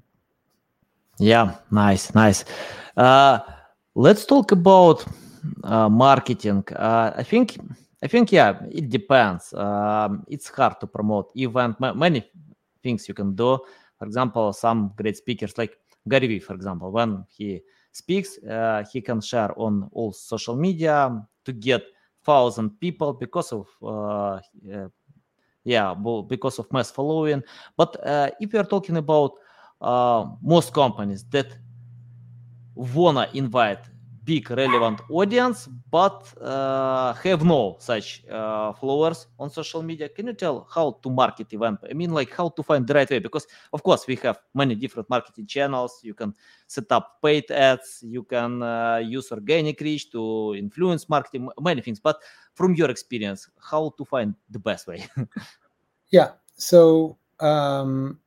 [1.19, 2.45] Yeah, nice, nice.
[2.95, 3.39] Uh,
[3.95, 5.03] let's talk about
[5.65, 6.62] uh, marketing.
[6.77, 7.57] Uh, I think
[8.03, 9.55] I think yeah, it depends.
[9.55, 11.81] Um, it's hard to promote event.
[11.81, 12.23] Many
[12.83, 13.61] things you can do.
[13.99, 17.62] For example, some great speakers like Gary Vee, for example, when he
[17.96, 21.11] speaks, uh, he can share on all social media
[21.44, 21.82] to get
[22.24, 24.40] thousand people because of uh,
[24.74, 24.88] uh,
[25.64, 25.94] yeah,
[26.28, 27.42] because of mass following.
[27.76, 29.32] But uh, if you are talking about
[29.80, 31.56] uh, most companies that
[32.74, 33.80] wanna invite
[34.27, 40.09] big relevant audience but uh, have no such uh, followers on social media.
[40.09, 41.79] Can you tell how to market event?
[41.89, 43.21] I mean like how to find the right way?
[43.21, 46.01] Because of course we have many different marketing channels.
[46.03, 46.35] You can
[46.67, 48.03] set up paid ads.
[48.03, 52.01] You can uh, use organic reach to influence marketing many things.
[52.01, 52.19] But
[52.55, 55.07] from your experience how to find the best way?
[56.11, 56.33] Yeah.
[56.57, 58.21] So um,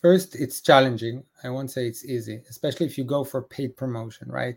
[0.00, 1.24] first it's challenging.
[1.42, 4.56] I won't say it's easy especially if you go for paid promotion right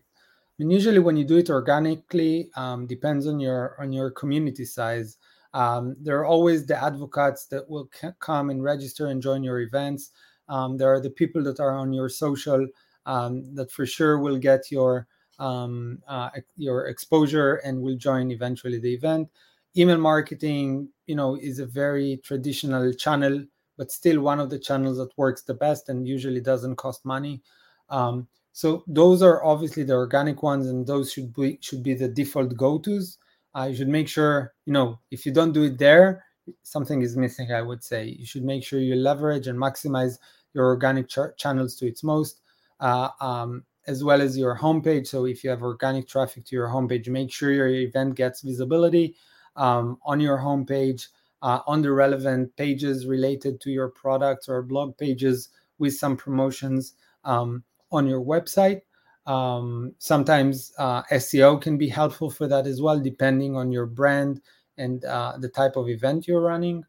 [0.60, 5.18] mean, usually when you do it organically, um, depends on your on your community size.
[5.54, 9.62] Um, there are always the advocates that will c- come and register and join your
[9.62, 10.12] events.
[10.48, 12.68] Um, there are the people that are on your social
[13.06, 15.08] um, that for sure will get your
[15.40, 19.30] um, uh, your exposure and will join eventually the event.
[19.78, 23.46] Email marketing, you know, is a very traditional channel,
[23.78, 27.42] but still one of the channels that works the best and usually doesn't cost money.
[27.90, 28.28] Um,
[28.60, 32.58] so those are obviously the organic ones, and those should be should be the default
[32.58, 33.18] go-tos.
[33.56, 36.26] Uh, you should make sure you know if you don't do it there,
[36.64, 37.54] something is missing.
[37.54, 40.18] I would say you should make sure you leverage and maximize
[40.54, 42.42] your organic ch- channels to its most,
[42.82, 45.08] uh, um, as well as your homepage.
[45.08, 49.16] So if you have organic traffic to your homepage, make sure your event gets visibility
[49.56, 51.08] um, on your homepage,
[51.44, 56.96] uh, on the relevant pages related to your products or blog pages with some promotions.
[57.24, 58.82] Um, on your website.
[59.26, 64.42] Um, sometimes uh, SEO can be helpful for that as well, depending on your brand
[64.78, 66.84] and uh, the type of event you're running.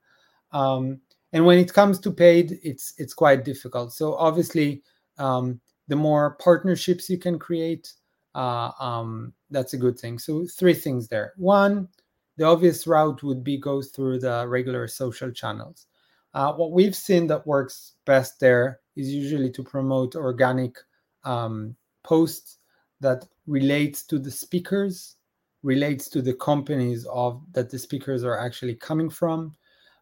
[0.53, 1.01] Um,
[1.33, 3.93] and when it comes to paid, it's it's quite difficult.
[3.93, 4.83] So obviously,
[5.19, 7.93] um, the more partnerships you can create,
[8.35, 10.19] uh, um, that's a good thing.
[10.19, 11.35] So three things there.
[11.37, 11.89] One,
[12.37, 15.87] the obvious route would be go through the regular social channels.
[16.33, 20.77] Uh, what we've seen that works best there is usually to promote organic
[21.25, 22.59] um, posts
[23.01, 25.17] that relates to the speakers,
[25.63, 29.55] relates to the companies of that the speakers are actually coming from,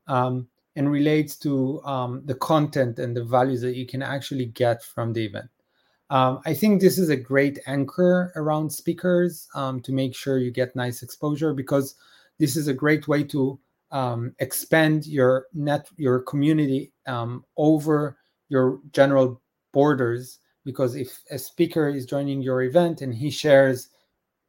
[0.07, 4.83] um, and relates to um, the content and the values that you can actually get
[4.83, 5.50] from the event.
[6.11, 10.50] Um, I think this is a great anchor around speakers um, to make sure you
[10.50, 11.94] get nice exposure because
[12.38, 13.59] this is a great way to
[13.90, 19.40] um, expand your net your community um, over your general
[19.72, 23.88] borders because if a speaker is joining your event and he shares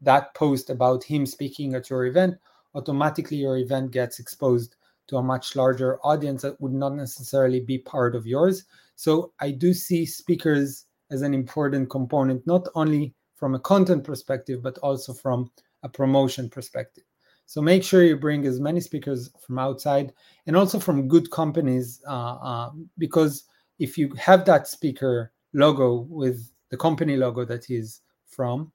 [0.01, 2.37] that post about him speaking at your event,
[2.75, 4.75] automatically your event gets exposed
[5.07, 8.65] to a much larger audience that would not necessarily be part of yours.
[8.95, 14.61] So I do see speakers as an important component, not only from a content perspective,
[14.61, 15.49] but also from
[15.83, 17.05] a promotion perspective.
[17.45, 20.13] So make sure you bring as many speakers from outside
[20.45, 23.45] and also from good companies, uh, uh, because
[23.79, 28.71] if you have that speaker logo with the company logo that he's from,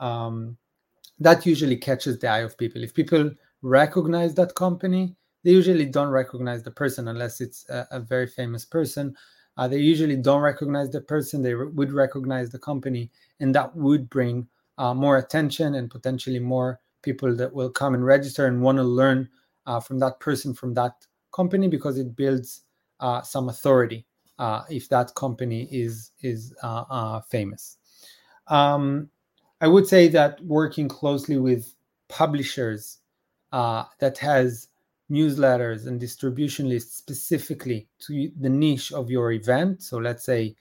[0.00, 0.56] um,
[1.18, 2.82] that usually catches the eye of people.
[2.82, 3.30] If people
[3.62, 8.64] recognize that company, they usually don't recognize the person unless it's a, a very famous
[8.64, 9.14] person.
[9.56, 13.74] Uh, they usually don't recognize the person, they re- would recognize the company, and that
[13.74, 14.46] would bring
[14.78, 18.84] uh, more attention and potentially more people that will come and register and want to
[18.84, 19.28] learn
[19.66, 20.92] uh, from that person, from that
[21.32, 22.62] company, because it builds
[23.00, 24.06] uh, some authority
[24.38, 27.78] uh, if that company is is uh, uh, famous.
[28.46, 29.10] Um,
[29.60, 31.74] I would say that working closely with
[32.08, 32.98] publishers
[33.52, 34.68] uh, that has
[35.10, 39.82] newsletters and distribution lists specifically to the niche of your event.
[39.82, 40.54] So let's say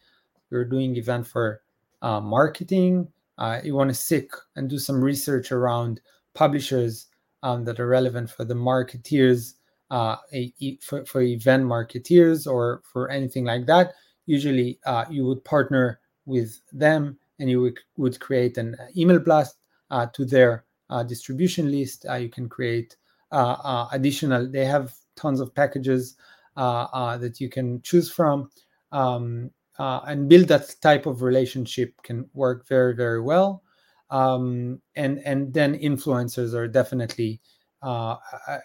[0.50, 1.62] you're doing event for
[2.02, 6.02] uh, marketing, uh, you want to seek and do some research around
[6.34, 7.08] publishers
[7.44, 9.56] um, that are relevant for the marketeers
[9.92, 13.94] uh, a, for, for event marketeers or for anything like that,
[14.26, 19.58] usually uh, you would partner with them and you would, would create an email blast
[19.92, 22.06] uh, to their uh, distribution list.
[22.10, 22.98] Uh, you can create
[23.32, 26.16] uh, additional, they have tons of packages
[26.56, 28.50] that you can choose from.
[28.92, 33.64] Um, and build that type of relationship can work very, very well.
[34.10, 38.18] Um, and and then influencers are definitely uh, a,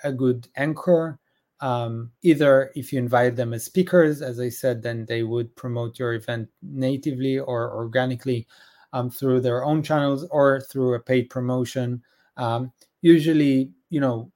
[0.05, 1.19] a, good anchor.
[1.61, 5.99] Um, either if you invite them as speakers, as I said, then they would promote
[5.99, 8.47] your event natively or organically
[8.93, 12.03] um, through their own channels or through a paid promotion.
[12.37, 14.33] Um, usually, you know,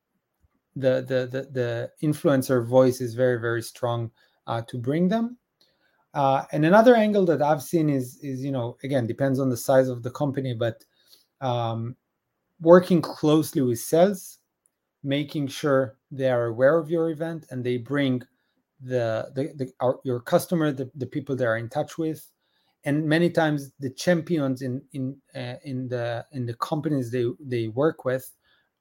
[0.77, 4.11] the, the the the influencer voice is very very strong
[4.47, 5.39] uh, to bring them.
[6.15, 9.57] Uh, and another angle that I've seen is is you know again depends on the
[9.57, 10.85] size of the company, but
[11.41, 11.97] um,
[12.61, 14.39] working closely with sales
[15.07, 18.23] making sure they are aware of your event and they bring
[18.81, 22.31] the the, the our, your customer the, the people they are in touch with.
[22.85, 27.69] And many times the champions in in uh, in the in the companies they they
[27.69, 28.31] work with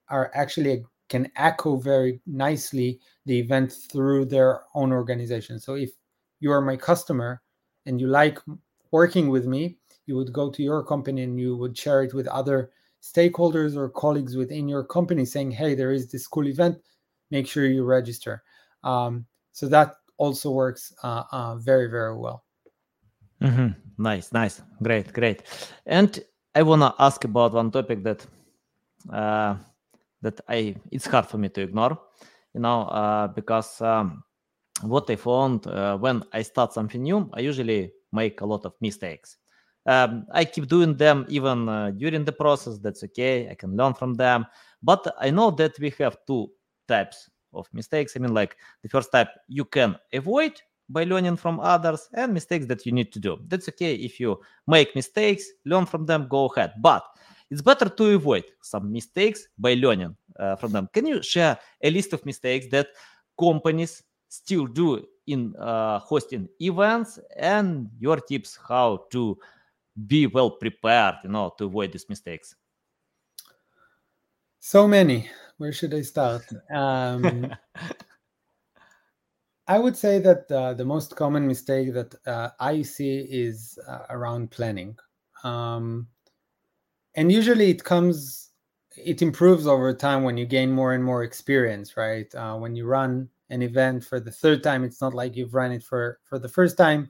[0.09, 5.59] are actually can echo very nicely the event through their own organization.
[5.59, 5.91] So if
[6.39, 7.41] you are my customer
[7.85, 8.39] and you like
[8.91, 12.27] working with me you would go to your company and you would share it with
[12.27, 12.71] other
[13.13, 16.77] stakeholders or colleagues within your company saying hey there is this cool event
[17.31, 18.43] make sure you register
[18.83, 22.45] um, so that also works uh, uh, very very well
[23.41, 23.67] Mm-hmm.
[23.97, 25.43] Nice, nice, great, great.
[25.85, 26.19] And
[26.53, 28.25] I wanna ask about one topic that
[29.11, 29.55] uh,
[30.21, 31.99] that I it's hard for me to ignore,
[32.53, 34.23] you know, uh, because um,
[34.81, 38.73] what I found uh, when I start something new, I usually make a lot of
[38.81, 39.37] mistakes.
[39.85, 42.77] Um, I keep doing them even uh, during the process.
[42.79, 43.49] That's okay.
[43.49, 44.45] I can learn from them.
[44.81, 46.49] But I know that we have two
[46.87, 48.13] types of mistakes.
[48.15, 50.53] I mean, like the first type you can avoid
[50.89, 53.37] by learning from others and mistakes that you need to do.
[53.47, 56.73] That's okay if you make mistakes, learn from them, go ahead.
[56.81, 57.03] But
[57.49, 60.89] it's better to avoid some mistakes by learning uh, from them.
[60.93, 62.87] Can you share a list of mistakes that
[63.39, 69.37] companies still do in uh, hosting events and your tips how to
[70.07, 72.55] be well prepared, you know, to avoid these mistakes?
[74.59, 75.29] So many.
[75.57, 76.43] Where should I start?
[76.73, 77.53] Um,
[79.67, 84.05] I would say that uh, the most common mistake that uh, I see is uh,
[84.09, 84.97] around planning.
[85.43, 86.07] Um,
[87.15, 88.51] and usually it comes,
[88.95, 92.33] it improves over time when you gain more and more experience, right?
[92.35, 95.71] Uh, when you run an event for the third time, it's not like you've run
[95.71, 97.09] it for, for the first time.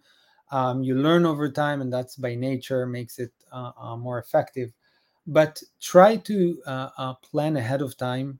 [0.55, 4.71] Um, you learn over time, and that's by nature makes it uh, uh, more effective.
[5.27, 6.61] But try to
[7.23, 8.39] plan ahead of time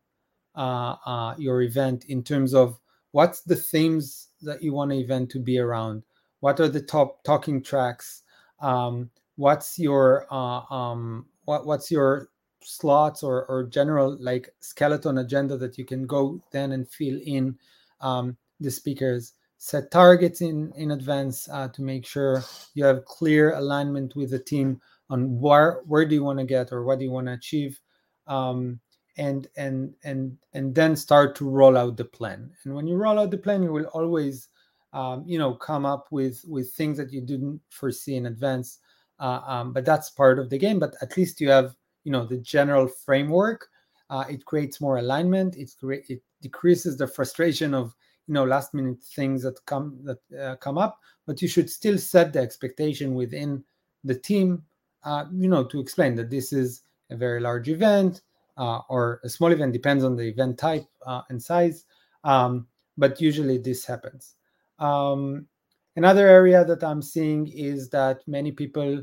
[1.38, 2.80] your event in terms of
[3.12, 6.04] what's the themes that you want an event to be around?
[6.40, 8.24] What are the top talking tracks?
[8.62, 12.30] Um, what's your uh, um, what, what's your
[12.62, 17.58] slots or, or general like skeleton agenda that you can go then and fill in
[18.00, 22.44] um, the speakers set targets in in advance uh, to make sure
[22.74, 24.80] you have clear alignment with the team
[25.10, 27.80] on where where do you want to get or what do you want to achieve
[28.28, 28.80] um,
[29.18, 32.52] and and and and then start to roll out the plan.
[32.64, 34.50] And when you roll out the plan you will always
[34.94, 38.80] um, you know come up with with things that you didn't foresee in advance
[39.20, 40.80] uh, um, but that's part of the game.
[40.80, 43.68] But at least you have you know the general framework
[44.10, 45.56] uh, it creates more alignment.
[45.56, 47.96] It cre- it decreases the frustration of
[48.28, 51.98] you know last minute things that come that uh, come up but you should still
[51.98, 53.64] set the expectation within
[54.04, 54.64] the team
[55.04, 58.22] uh, you know to explain that this is a very large event
[58.58, 61.86] uh, or a small event depends on the event type uh, and size
[62.24, 62.68] um,
[62.98, 64.36] but usually this happens.
[64.80, 65.48] Um,
[65.96, 69.02] another area that i'm seeing is that many people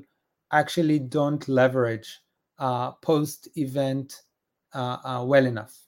[0.53, 2.20] actually don't leverage
[2.59, 4.23] uh, post event
[4.75, 5.79] uh, well enough.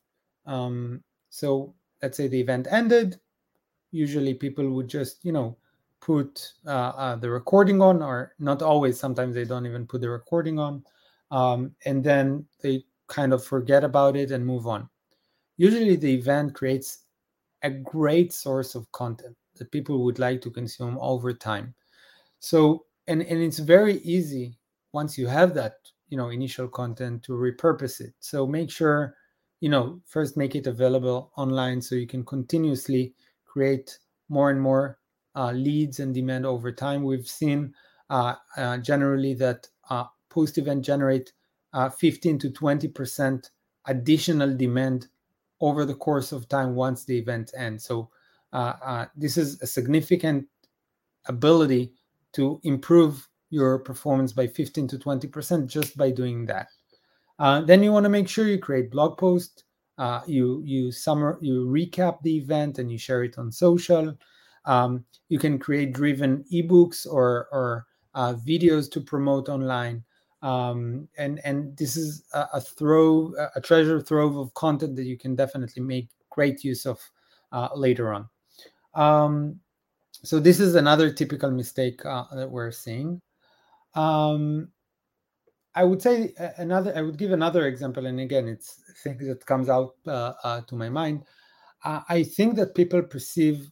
[0.47, 3.21] Um, so let's say the event ended
[3.95, 5.57] usually people would just you know
[6.01, 10.59] put uh, the recording on or not always sometimes they don't even put the recording
[10.59, 10.85] on
[11.31, 14.89] um, and then they kind of forget about it and move on.
[15.57, 17.05] Usually, the event creates
[17.63, 21.75] a great source of content that people would like to consume over time.
[22.41, 24.59] So, and, and it's very easy
[24.93, 25.75] once you have that,
[26.09, 28.15] you know, initial content to repurpose it.
[28.21, 29.15] So make sure,
[29.61, 33.15] you know, first make it available online so you can continuously
[33.55, 33.99] create
[34.29, 34.99] more and more
[35.37, 37.05] uh, leads and demand over time.
[37.05, 37.73] We've seen
[38.11, 41.33] uh, uh, generally that uh, post event generate
[41.73, 43.51] uh, 15 to 20%
[43.87, 45.07] additional demand
[45.61, 47.85] over the course of time once the event ends.
[47.85, 48.11] So
[48.53, 50.47] uh, this is a significant
[51.27, 51.93] ability
[52.33, 56.69] to improve your performance by 15 to 20% just by doing that.
[57.39, 59.64] Then you want to make sure you create blog posts.
[59.99, 64.17] Uh, you you summer you recap the event and you share it on social.
[64.65, 70.05] Um, you can create driven ebooks or or uh, videos to promote online.
[70.43, 75.17] Um, and and this is a, a throw a treasure trove of content that you
[75.17, 77.01] can definitely make great use of
[77.53, 78.29] uh, later on.
[78.95, 79.61] Um,
[80.23, 83.21] so this is another typical mistake uh, that we're seeing.
[83.95, 84.69] Um,
[85.75, 89.69] i would say another i would give another example and again it's things that comes
[89.69, 91.25] out uh, uh to my mind.
[91.85, 93.71] Uh, i think that people perceive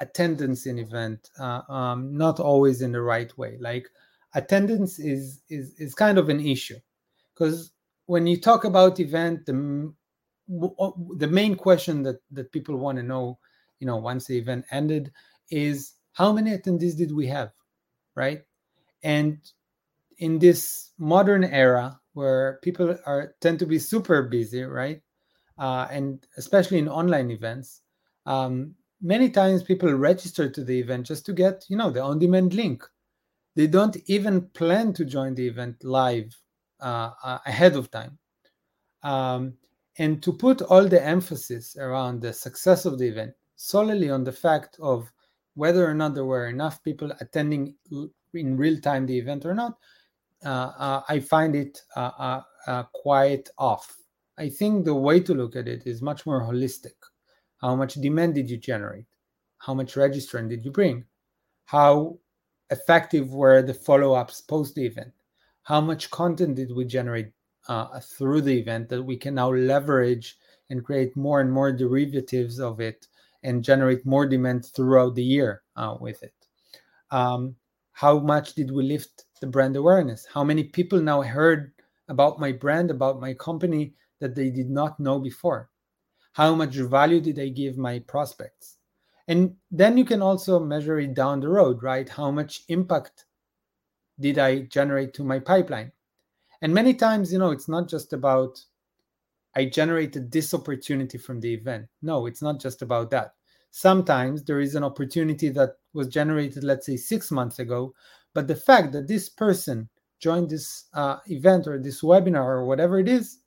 [0.00, 3.56] attendance in event uh, um, not always in the right way.
[3.60, 3.88] Like
[4.34, 6.78] attendance is is is kind of an issue.
[7.32, 7.72] Because
[8.06, 9.92] when you talk about event the
[11.16, 13.38] the main question that that people want to know
[13.78, 15.12] you know once the event ended
[15.50, 17.50] is how many attendees did we have
[18.14, 18.42] right?
[19.02, 19.38] And
[20.18, 25.00] in this modern era where people are tend to be super busy, right?
[25.58, 27.82] Uh, and especially in online events,
[28.26, 32.54] um, many times people register to the event just to get, you know, the on-demand
[32.54, 32.82] link.
[33.56, 36.34] They don't even plan to join the event live
[36.80, 37.10] uh,
[37.46, 38.18] ahead of time.
[39.02, 39.54] Um,
[39.98, 44.32] and to put all the emphasis around the success of the event solely on the
[44.32, 45.12] fact of
[45.54, 47.74] whether or not there were enough people attending
[48.32, 49.78] in real time the event or not,
[50.44, 52.42] I find it uh,
[52.92, 53.96] quite off.
[54.36, 56.94] I think the way to look at it is much more holistic.
[57.58, 59.06] How much demand did you generate?
[59.58, 61.04] How much registrant did you bring?
[61.66, 62.18] How
[62.70, 65.12] effective were the follow ups post the event?
[65.62, 67.32] How much content did we generate
[67.68, 70.36] uh, through the event that we can now leverage
[70.70, 73.06] and create more and more derivatives of it
[73.42, 76.34] and generate more demand throughout the year uh, with it.
[77.10, 77.56] Um,
[77.94, 80.26] how much did we lift the brand awareness?
[80.32, 81.72] How many people now heard
[82.08, 85.70] about my brand, about my company that they did not know before?
[86.32, 88.78] How much value did I give my prospects?
[89.28, 92.08] And then you can also measure it down the road, right?
[92.08, 93.26] How much impact
[94.18, 95.92] did I generate to my pipeline?
[96.62, 98.60] And many times, you know, it's not just about
[99.54, 101.86] I generated this opportunity from the event.
[102.02, 103.34] No, it's not just about that.
[103.70, 107.94] Sometimes there is an opportunity that was generated, let's say, six months ago,
[108.34, 109.88] but the fact that this person
[110.18, 113.38] joined this uh, event or this webinar or whatever it is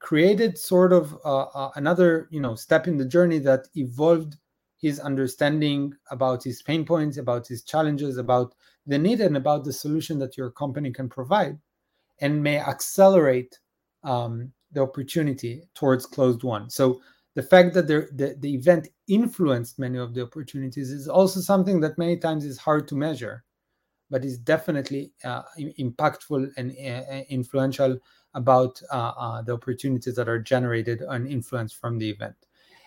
[0.00, 4.36] created sort of uh, uh, another you know step in the journey that evolved
[4.80, 8.54] his understanding about his pain points about his challenges about
[8.86, 11.58] the need and about the solution that your company can provide
[12.20, 13.58] and may accelerate
[14.02, 16.70] um, the opportunity towards closed won.
[16.70, 17.00] So
[17.34, 21.98] the fact that the, the event influenced many of the opportunities is also something that
[21.98, 23.44] many times is hard to measure,
[24.10, 25.42] but is definitely uh,
[25.78, 27.98] impactful and uh, influential
[28.34, 32.34] about uh, uh, the opportunities that are generated and influenced from the event.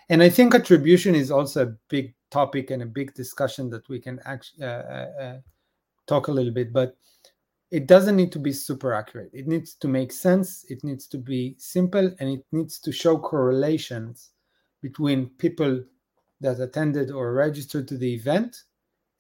[0.09, 3.99] And I think attribution is also a big topic and a big discussion that we
[3.99, 5.37] can actually uh, uh,
[6.05, 6.73] talk a little bit.
[6.73, 6.97] But
[7.71, 9.31] it doesn't need to be super accurate.
[9.33, 13.17] It needs to make sense, it needs to be simple, and it needs to show
[13.17, 14.32] correlations
[14.83, 15.81] between people
[16.41, 18.63] that attended or registered to the event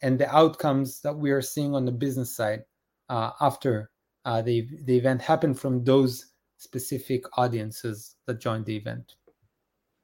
[0.03, 2.63] and the outcomes that we are seeing on the business side
[3.09, 3.89] uh, after
[4.25, 9.15] uh, the, the event happened from those specific audiences that joined the event.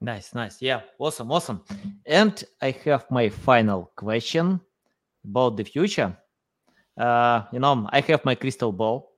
[0.02, 0.62] Nice, nice.
[0.62, 1.62] Yeah, awesome, awesome.
[2.06, 4.62] And I have my final question
[5.26, 6.18] about the future.
[6.98, 9.12] Uh, you know, I have my crystal ball.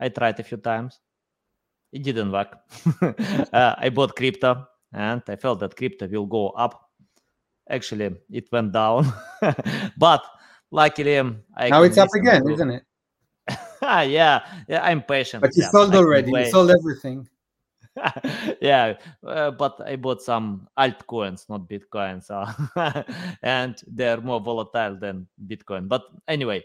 [0.00, 1.00] I tried a few times.
[1.92, 2.56] It didn't work.
[3.52, 6.90] uh, I bought crypto and I felt that crypto will go up.
[7.68, 9.12] Actually, it went down.
[9.96, 10.22] but
[10.70, 12.52] luckily, I now it's up again, to...
[12.52, 12.82] isn't it?
[13.82, 15.42] yeah, yeah, I'm patient.
[15.42, 16.30] But you yeah, sold already.
[16.32, 17.28] You sold everything.
[18.60, 18.94] yeah,
[19.26, 22.22] uh, but I bought some altcoins, not Bitcoin.
[22.22, 22.46] So,
[23.42, 25.88] and they're more volatile than Bitcoin.
[25.88, 26.62] But anyway,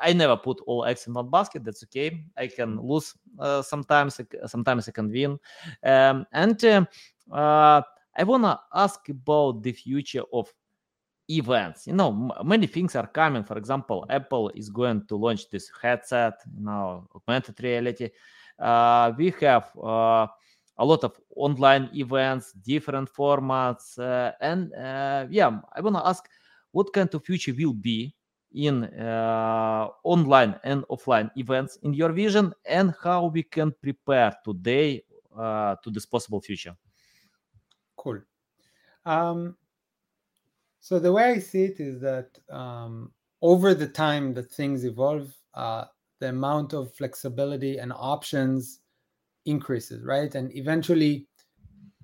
[0.00, 1.64] I never put all eggs in one basket.
[1.64, 2.24] That's okay.
[2.36, 4.20] I can lose uh, sometimes.
[4.46, 5.38] Sometimes I can win.
[5.82, 6.84] Um, and uh,
[7.32, 7.82] uh,
[8.16, 10.52] I wanna ask about the future of
[11.28, 11.86] events.
[11.86, 13.44] You know, many things are coming.
[13.44, 16.34] For example, Apple is going to launch this headset.
[16.54, 18.10] You know, augmented reality.
[18.58, 20.26] Uh, we have uh,
[20.78, 24.70] a lot of online events, different formats, uh, and
[25.32, 26.28] yeah, I wanna ask,
[26.72, 28.14] what kind of future will be
[28.54, 35.02] in uh, online and offline events in your vision and how we can prepare today
[35.38, 36.74] uh, to this possible future
[37.96, 38.20] cool.
[39.04, 39.56] Um,
[40.80, 45.32] so the way i see it is that um, over the time that things evolve
[45.54, 45.84] uh,
[46.20, 48.80] the amount of flexibility and options
[49.44, 50.34] increases right?
[50.34, 51.26] And eventually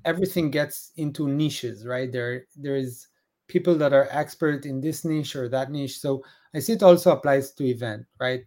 [0.04, 2.10] everything gets into niches right?
[2.10, 3.08] There there is
[3.48, 5.98] people that are expert in this niche or that niche.
[6.00, 6.22] So
[6.54, 8.44] I see it also applies to event, right?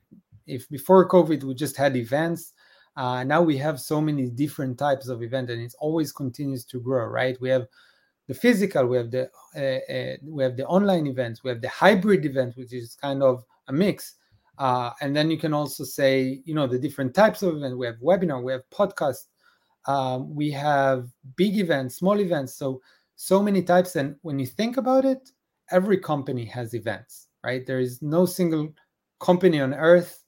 [0.48, 2.54] If before COVID we just had events,
[2.96, 6.80] uh, now we have so many different types of event, and it always continues to
[6.80, 7.40] grow, right?
[7.42, 7.68] We have
[8.28, 11.70] the physical, we have the uh, uh, we have the online events, we have the
[11.70, 14.16] hybrid event, which is kind of a mix.
[14.58, 17.78] Uh, and then you can also say, you know, the different types of event.
[17.78, 19.28] We have webinar, we have podcast,
[19.88, 22.54] um, we have big events, small events.
[22.54, 22.82] So
[23.16, 23.96] so many types.
[23.96, 25.32] And when you think about it,
[25.72, 27.66] every company has events right?
[27.66, 28.74] There is no single
[29.20, 30.21] company on earth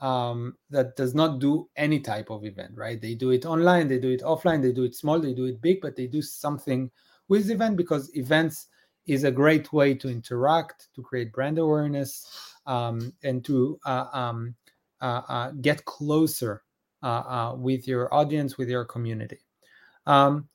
[0.00, 3.00] um, that does not do any type of event, right?
[3.00, 5.60] They do it online, they do it offline, they do it small, they do it
[5.60, 6.90] big, but they do something
[7.28, 8.66] with event because events
[9.06, 14.54] is a great way to interact, to create brand awareness, um, and to uh, um,
[15.00, 16.62] uh, uh, get closer
[17.02, 19.38] uh, with your audience, with your community.
[20.06, 20.48] Um,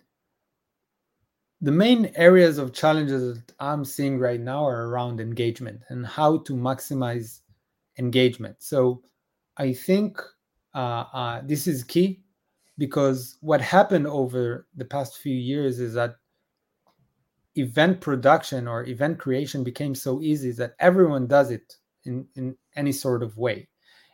[1.61, 6.37] the main areas of challenges that I'm seeing right now are around engagement and how
[6.39, 7.41] to maximize
[7.97, 8.57] engagement.
[8.59, 9.01] So
[9.57, 10.19] I think
[10.73, 12.21] uh, uh, this is key
[12.77, 16.15] because what happened over the past few years is that
[17.55, 22.91] event production or event creation became so easy that everyone does it in, in any
[22.91, 23.67] sort of way.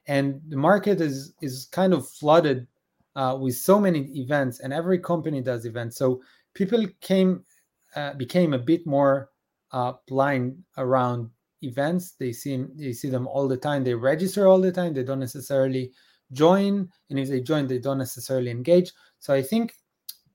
[0.07, 2.67] And the market is is kind of flooded
[3.15, 5.97] uh, with so many events and every company does events.
[5.97, 6.21] So
[6.53, 7.43] people came
[7.95, 9.29] uh, became a bit more
[9.71, 11.29] uh, blind around
[11.61, 13.83] events they see they see them all the time.
[13.83, 14.93] They register all the time.
[14.93, 15.91] They don't necessarily
[16.31, 18.91] join and if they join they don't necessarily engage.
[19.19, 19.75] So i think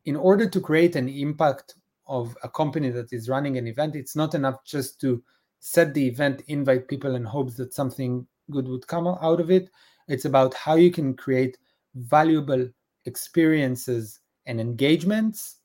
[0.04, 1.74] in order to create an impact
[2.06, 5.20] of a company that is running an event it's not enough just to
[5.58, 9.68] set the event invite people and hopes that something good would come out of it.
[10.08, 11.58] It's about how you can create
[11.94, 12.68] valuable
[13.06, 15.56] experiences and engagements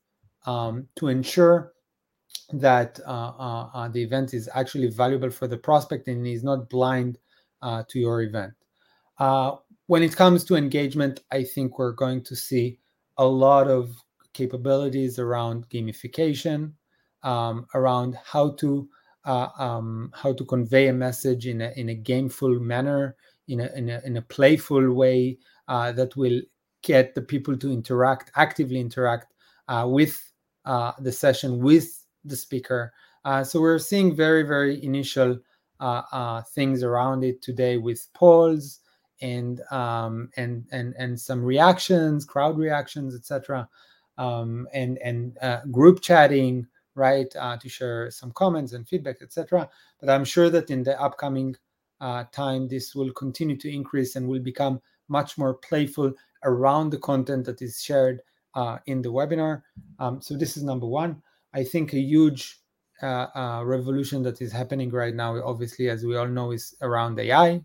[0.45, 1.73] um, to ensure
[2.53, 6.69] that uh, uh, uh, the event is actually valuable for the prospect and is not
[6.69, 7.17] blind
[7.61, 8.53] uh, to your event.
[9.19, 9.55] Uh,
[9.87, 12.79] when it comes to engagement, I think we're going to see
[13.17, 13.95] a lot of
[14.33, 16.73] capabilities around gamification,
[17.23, 18.87] um, around how to
[19.25, 23.15] uh, um, how to convey a message in a in a gameful manner,
[23.47, 26.41] in a in a, in a playful way that will
[26.81, 29.33] get the people to interact actively interact
[29.85, 30.31] with
[30.65, 32.93] the session with the speaker.
[33.23, 35.39] Uh, so we're seeing very, very initial
[35.79, 38.79] uh, uh, things around it today with polls
[39.21, 43.67] and um, and and and some reactions, crowd reactions, etc.,
[44.17, 49.69] um, and and uh, group chatting, right, uh, to share some comments and feedback, etc.
[49.99, 51.55] But I'm sure that in the upcoming
[51.99, 56.13] uh, time, this will continue to increase and will become much more playful
[56.43, 58.21] around the content that is shared
[58.85, 59.61] in the webinar.
[59.99, 61.21] Um, so this is number one.
[61.53, 62.59] I think a huge
[63.01, 67.19] uh, uh, revolution that is happening right now, obviously, as we all know, is around
[67.19, 67.61] AI.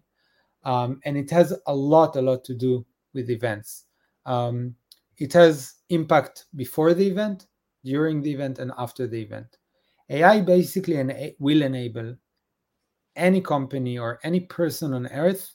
[0.64, 2.84] Um, and it has a lot, a lot to do
[3.14, 3.84] with events.
[4.24, 4.74] Um,
[5.18, 7.47] it has impact before the event,
[7.84, 9.59] during the event, and after the event.
[10.11, 12.16] AI basically will enable
[13.14, 15.53] any company or any person on earth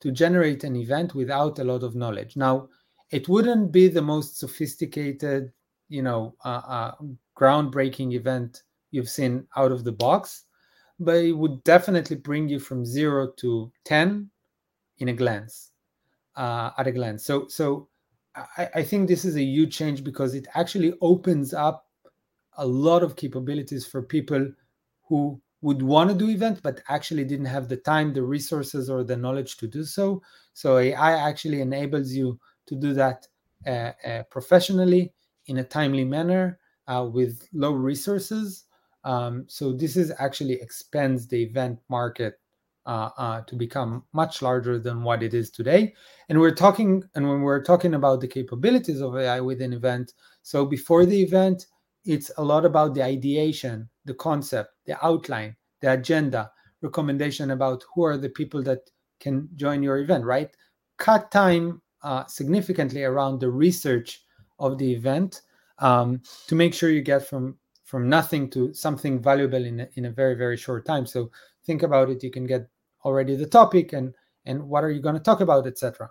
[0.00, 2.36] to generate an event without a lot of knowledge.
[2.36, 2.68] Now,
[3.10, 5.52] it wouldn't be the most sophisticated,
[5.88, 6.92] you know, uh, uh,
[7.36, 10.44] groundbreaking event you've seen out of the box,
[11.00, 14.30] but it would definitely bring you from zero to 10
[14.98, 15.72] in a glance,
[16.36, 17.24] uh, at a glance.
[17.24, 17.88] So, so
[18.56, 21.86] I, I think this is a huge change because it actually opens up
[22.56, 24.48] a lot of capabilities for people
[25.08, 29.02] who would want to do events but actually didn't have the time the resources or
[29.02, 30.22] the knowledge to do so
[30.52, 33.26] so ai actually enables you to do that
[33.66, 35.12] uh, uh, professionally
[35.46, 38.64] in a timely manner uh, with low resources.
[39.04, 42.40] Um, so this is actually expands the event market
[42.86, 45.94] uh, uh, to become much larger than what it is today.
[46.28, 50.12] And we're talking, and when we're talking about the capabilities of AI within event,
[50.42, 51.66] so before the event,
[52.04, 56.50] it's a lot about the ideation, the concept, the outline, the agenda,
[56.82, 60.54] recommendation about who are the people that can join your event, right?
[60.98, 64.22] Cut time uh, significantly around the research
[64.58, 65.40] of the event
[65.78, 70.06] um, to make sure you get from from nothing to something valuable in a, in
[70.06, 71.06] a very very short time.
[71.06, 71.30] So
[71.64, 72.22] think about it.
[72.22, 72.68] You can get
[73.04, 74.14] already the topic and
[74.46, 76.08] and what are you going to talk about etc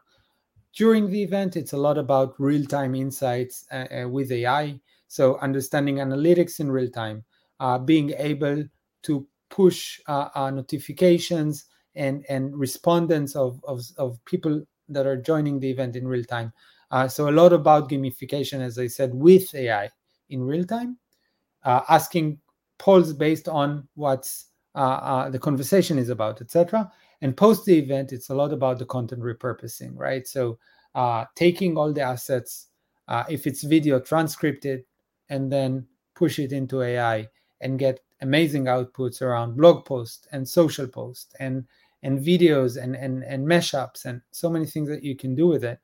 [0.76, 5.97] during the event it's a lot about real-time insights uh, uh, with ai so understanding
[5.97, 7.24] analytics in real time
[7.59, 8.64] uh, being able
[9.01, 15.59] to push uh, uh, notifications and and respondents of, of, of people that are joining
[15.59, 16.51] the event in real time
[16.93, 19.89] uh, so a lot about gamification, as I said, with AI
[20.29, 20.99] in real time,
[21.63, 22.37] uh, asking
[22.77, 26.91] polls based on what's uh, uh the conversation is about, etc.
[27.21, 30.27] And post the event, it's a lot about the content repurposing, right?
[30.27, 30.59] So
[30.93, 32.67] uh, taking all the assets,
[33.07, 34.85] uh, if it's video, transcript it,
[35.29, 37.27] and then push it into AI
[37.61, 41.65] and get amazing outputs around blog posts and social posts and
[42.03, 45.63] and videos and and and mashups and so many things that you can do with
[45.63, 45.79] it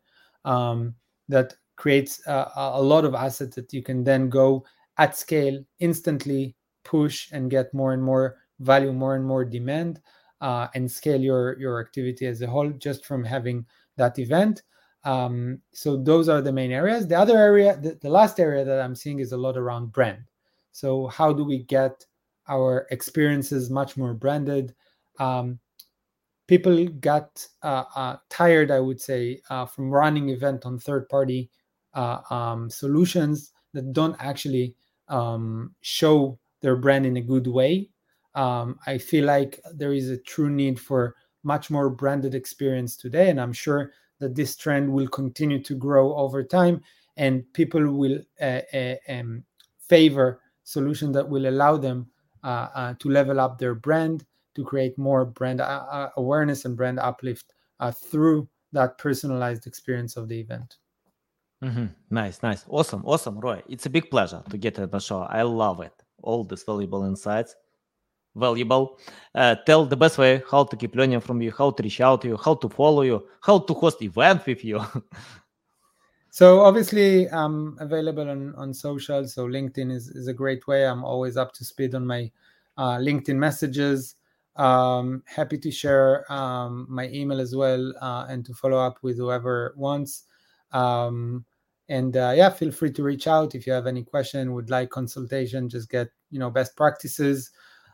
[0.45, 0.95] um,
[1.27, 4.65] that creates a, a lot of assets that you can then go
[4.97, 10.01] at scale instantly push and get more and more value more and more demand
[10.41, 13.65] uh, and scale your your activity as a whole just from having
[13.97, 14.63] that event.
[15.05, 17.07] Um, so those are the main areas.
[17.07, 20.23] The other area the, the last area that i'm seeing is a lot around brand.
[20.71, 22.05] So how do we get
[22.47, 24.75] our experiences much more branded?
[25.19, 25.59] Um,
[26.49, 31.47] people got uh, uh, tired, I would say, uh, from running event on third-party
[31.93, 34.73] uh, um, solutions that don't actually
[35.09, 37.91] um, show their brand in a good way.
[38.33, 43.29] Um, I feel like there is a true need for much more branded experience today,
[43.29, 46.81] and I'm sure that this trend will continue to grow over time,
[47.15, 49.43] and people will uh, uh, um,
[49.87, 52.07] favor solutions that will allow them
[52.43, 54.25] to level up their brand
[54.55, 60.17] to create more brand uh, uh, awareness and brand uplift uh, through that personalized experience
[60.17, 60.77] of the event.
[61.63, 61.85] Mm-hmm.
[62.09, 63.61] Nice, nice, awesome, awesome, Roi.
[63.67, 65.21] It's a big pleasure to get at the show.
[65.23, 65.93] I love it.
[66.21, 67.55] All these valuable insights.
[68.35, 68.97] Valuable.
[69.35, 72.21] Uh, tell the best way how to keep learning from you, how to reach out
[72.21, 74.81] to you, how to follow you, how to host event with you.
[76.29, 79.27] so obviously, I'm available on on social.
[79.27, 80.85] So LinkedIn is is a great way.
[80.85, 82.31] I'm always up to speed on my
[82.77, 84.15] uh, LinkedIn messages.
[84.59, 89.17] Um, happy to share um, my email as well uh, and to follow up with
[89.17, 90.25] whoever wants.
[90.73, 91.45] Um,
[91.87, 94.89] and uh, yeah, feel free to reach out if you have any question, would like
[94.89, 97.51] consultation, just get you know best practices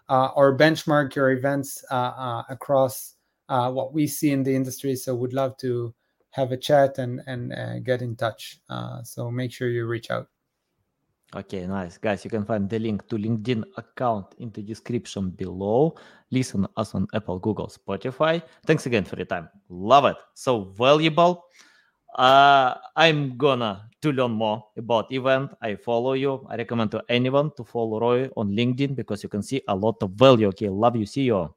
[0.09, 3.13] uh, or benchmark your events uh, uh, across
[3.47, 4.95] uh, what we see in the industry.
[4.95, 5.93] So would love to
[6.31, 8.59] have a chat and and get in touch.
[9.03, 10.34] so make sure you reach out.
[11.35, 11.97] Okay, nice.
[11.97, 15.95] Guys, you can find the link to LinkedIn account in the description below.
[16.31, 18.41] Listen us on Apple, Google, Spotify.
[18.65, 19.49] Thanks again for your time.
[19.67, 20.15] Love it.
[20.33, 21.45] So valuable.
[22.15, 25.51] Uh, I'm gonna to learn more about event.
[25.61, 26.47] I follow you.
[26.49, 30.01] I recommend to anyone to follow Roi on LinkedIn because you can see a lot
[30.01, 30.47] of value.
[30.47, 31.05] Okay, love you.
[31.05, 31.53] See you.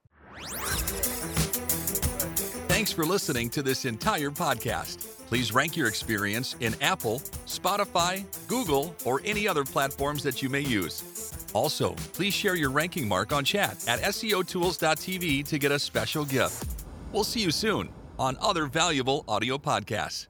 [2.67, 5.18] Thanks for listening to this entire podcast.
[5.29, 10.61] Please rank your experience in Apple, Spotify, Google, or any other platforms that you may
[10.61, 11.35] use.
[11.53, 16.65] Also, please share your ranking mark on chat at SEOtools.tv to get a special gift.
[17.13, 20.29] We'll see you soon on other valuable audio podcasts.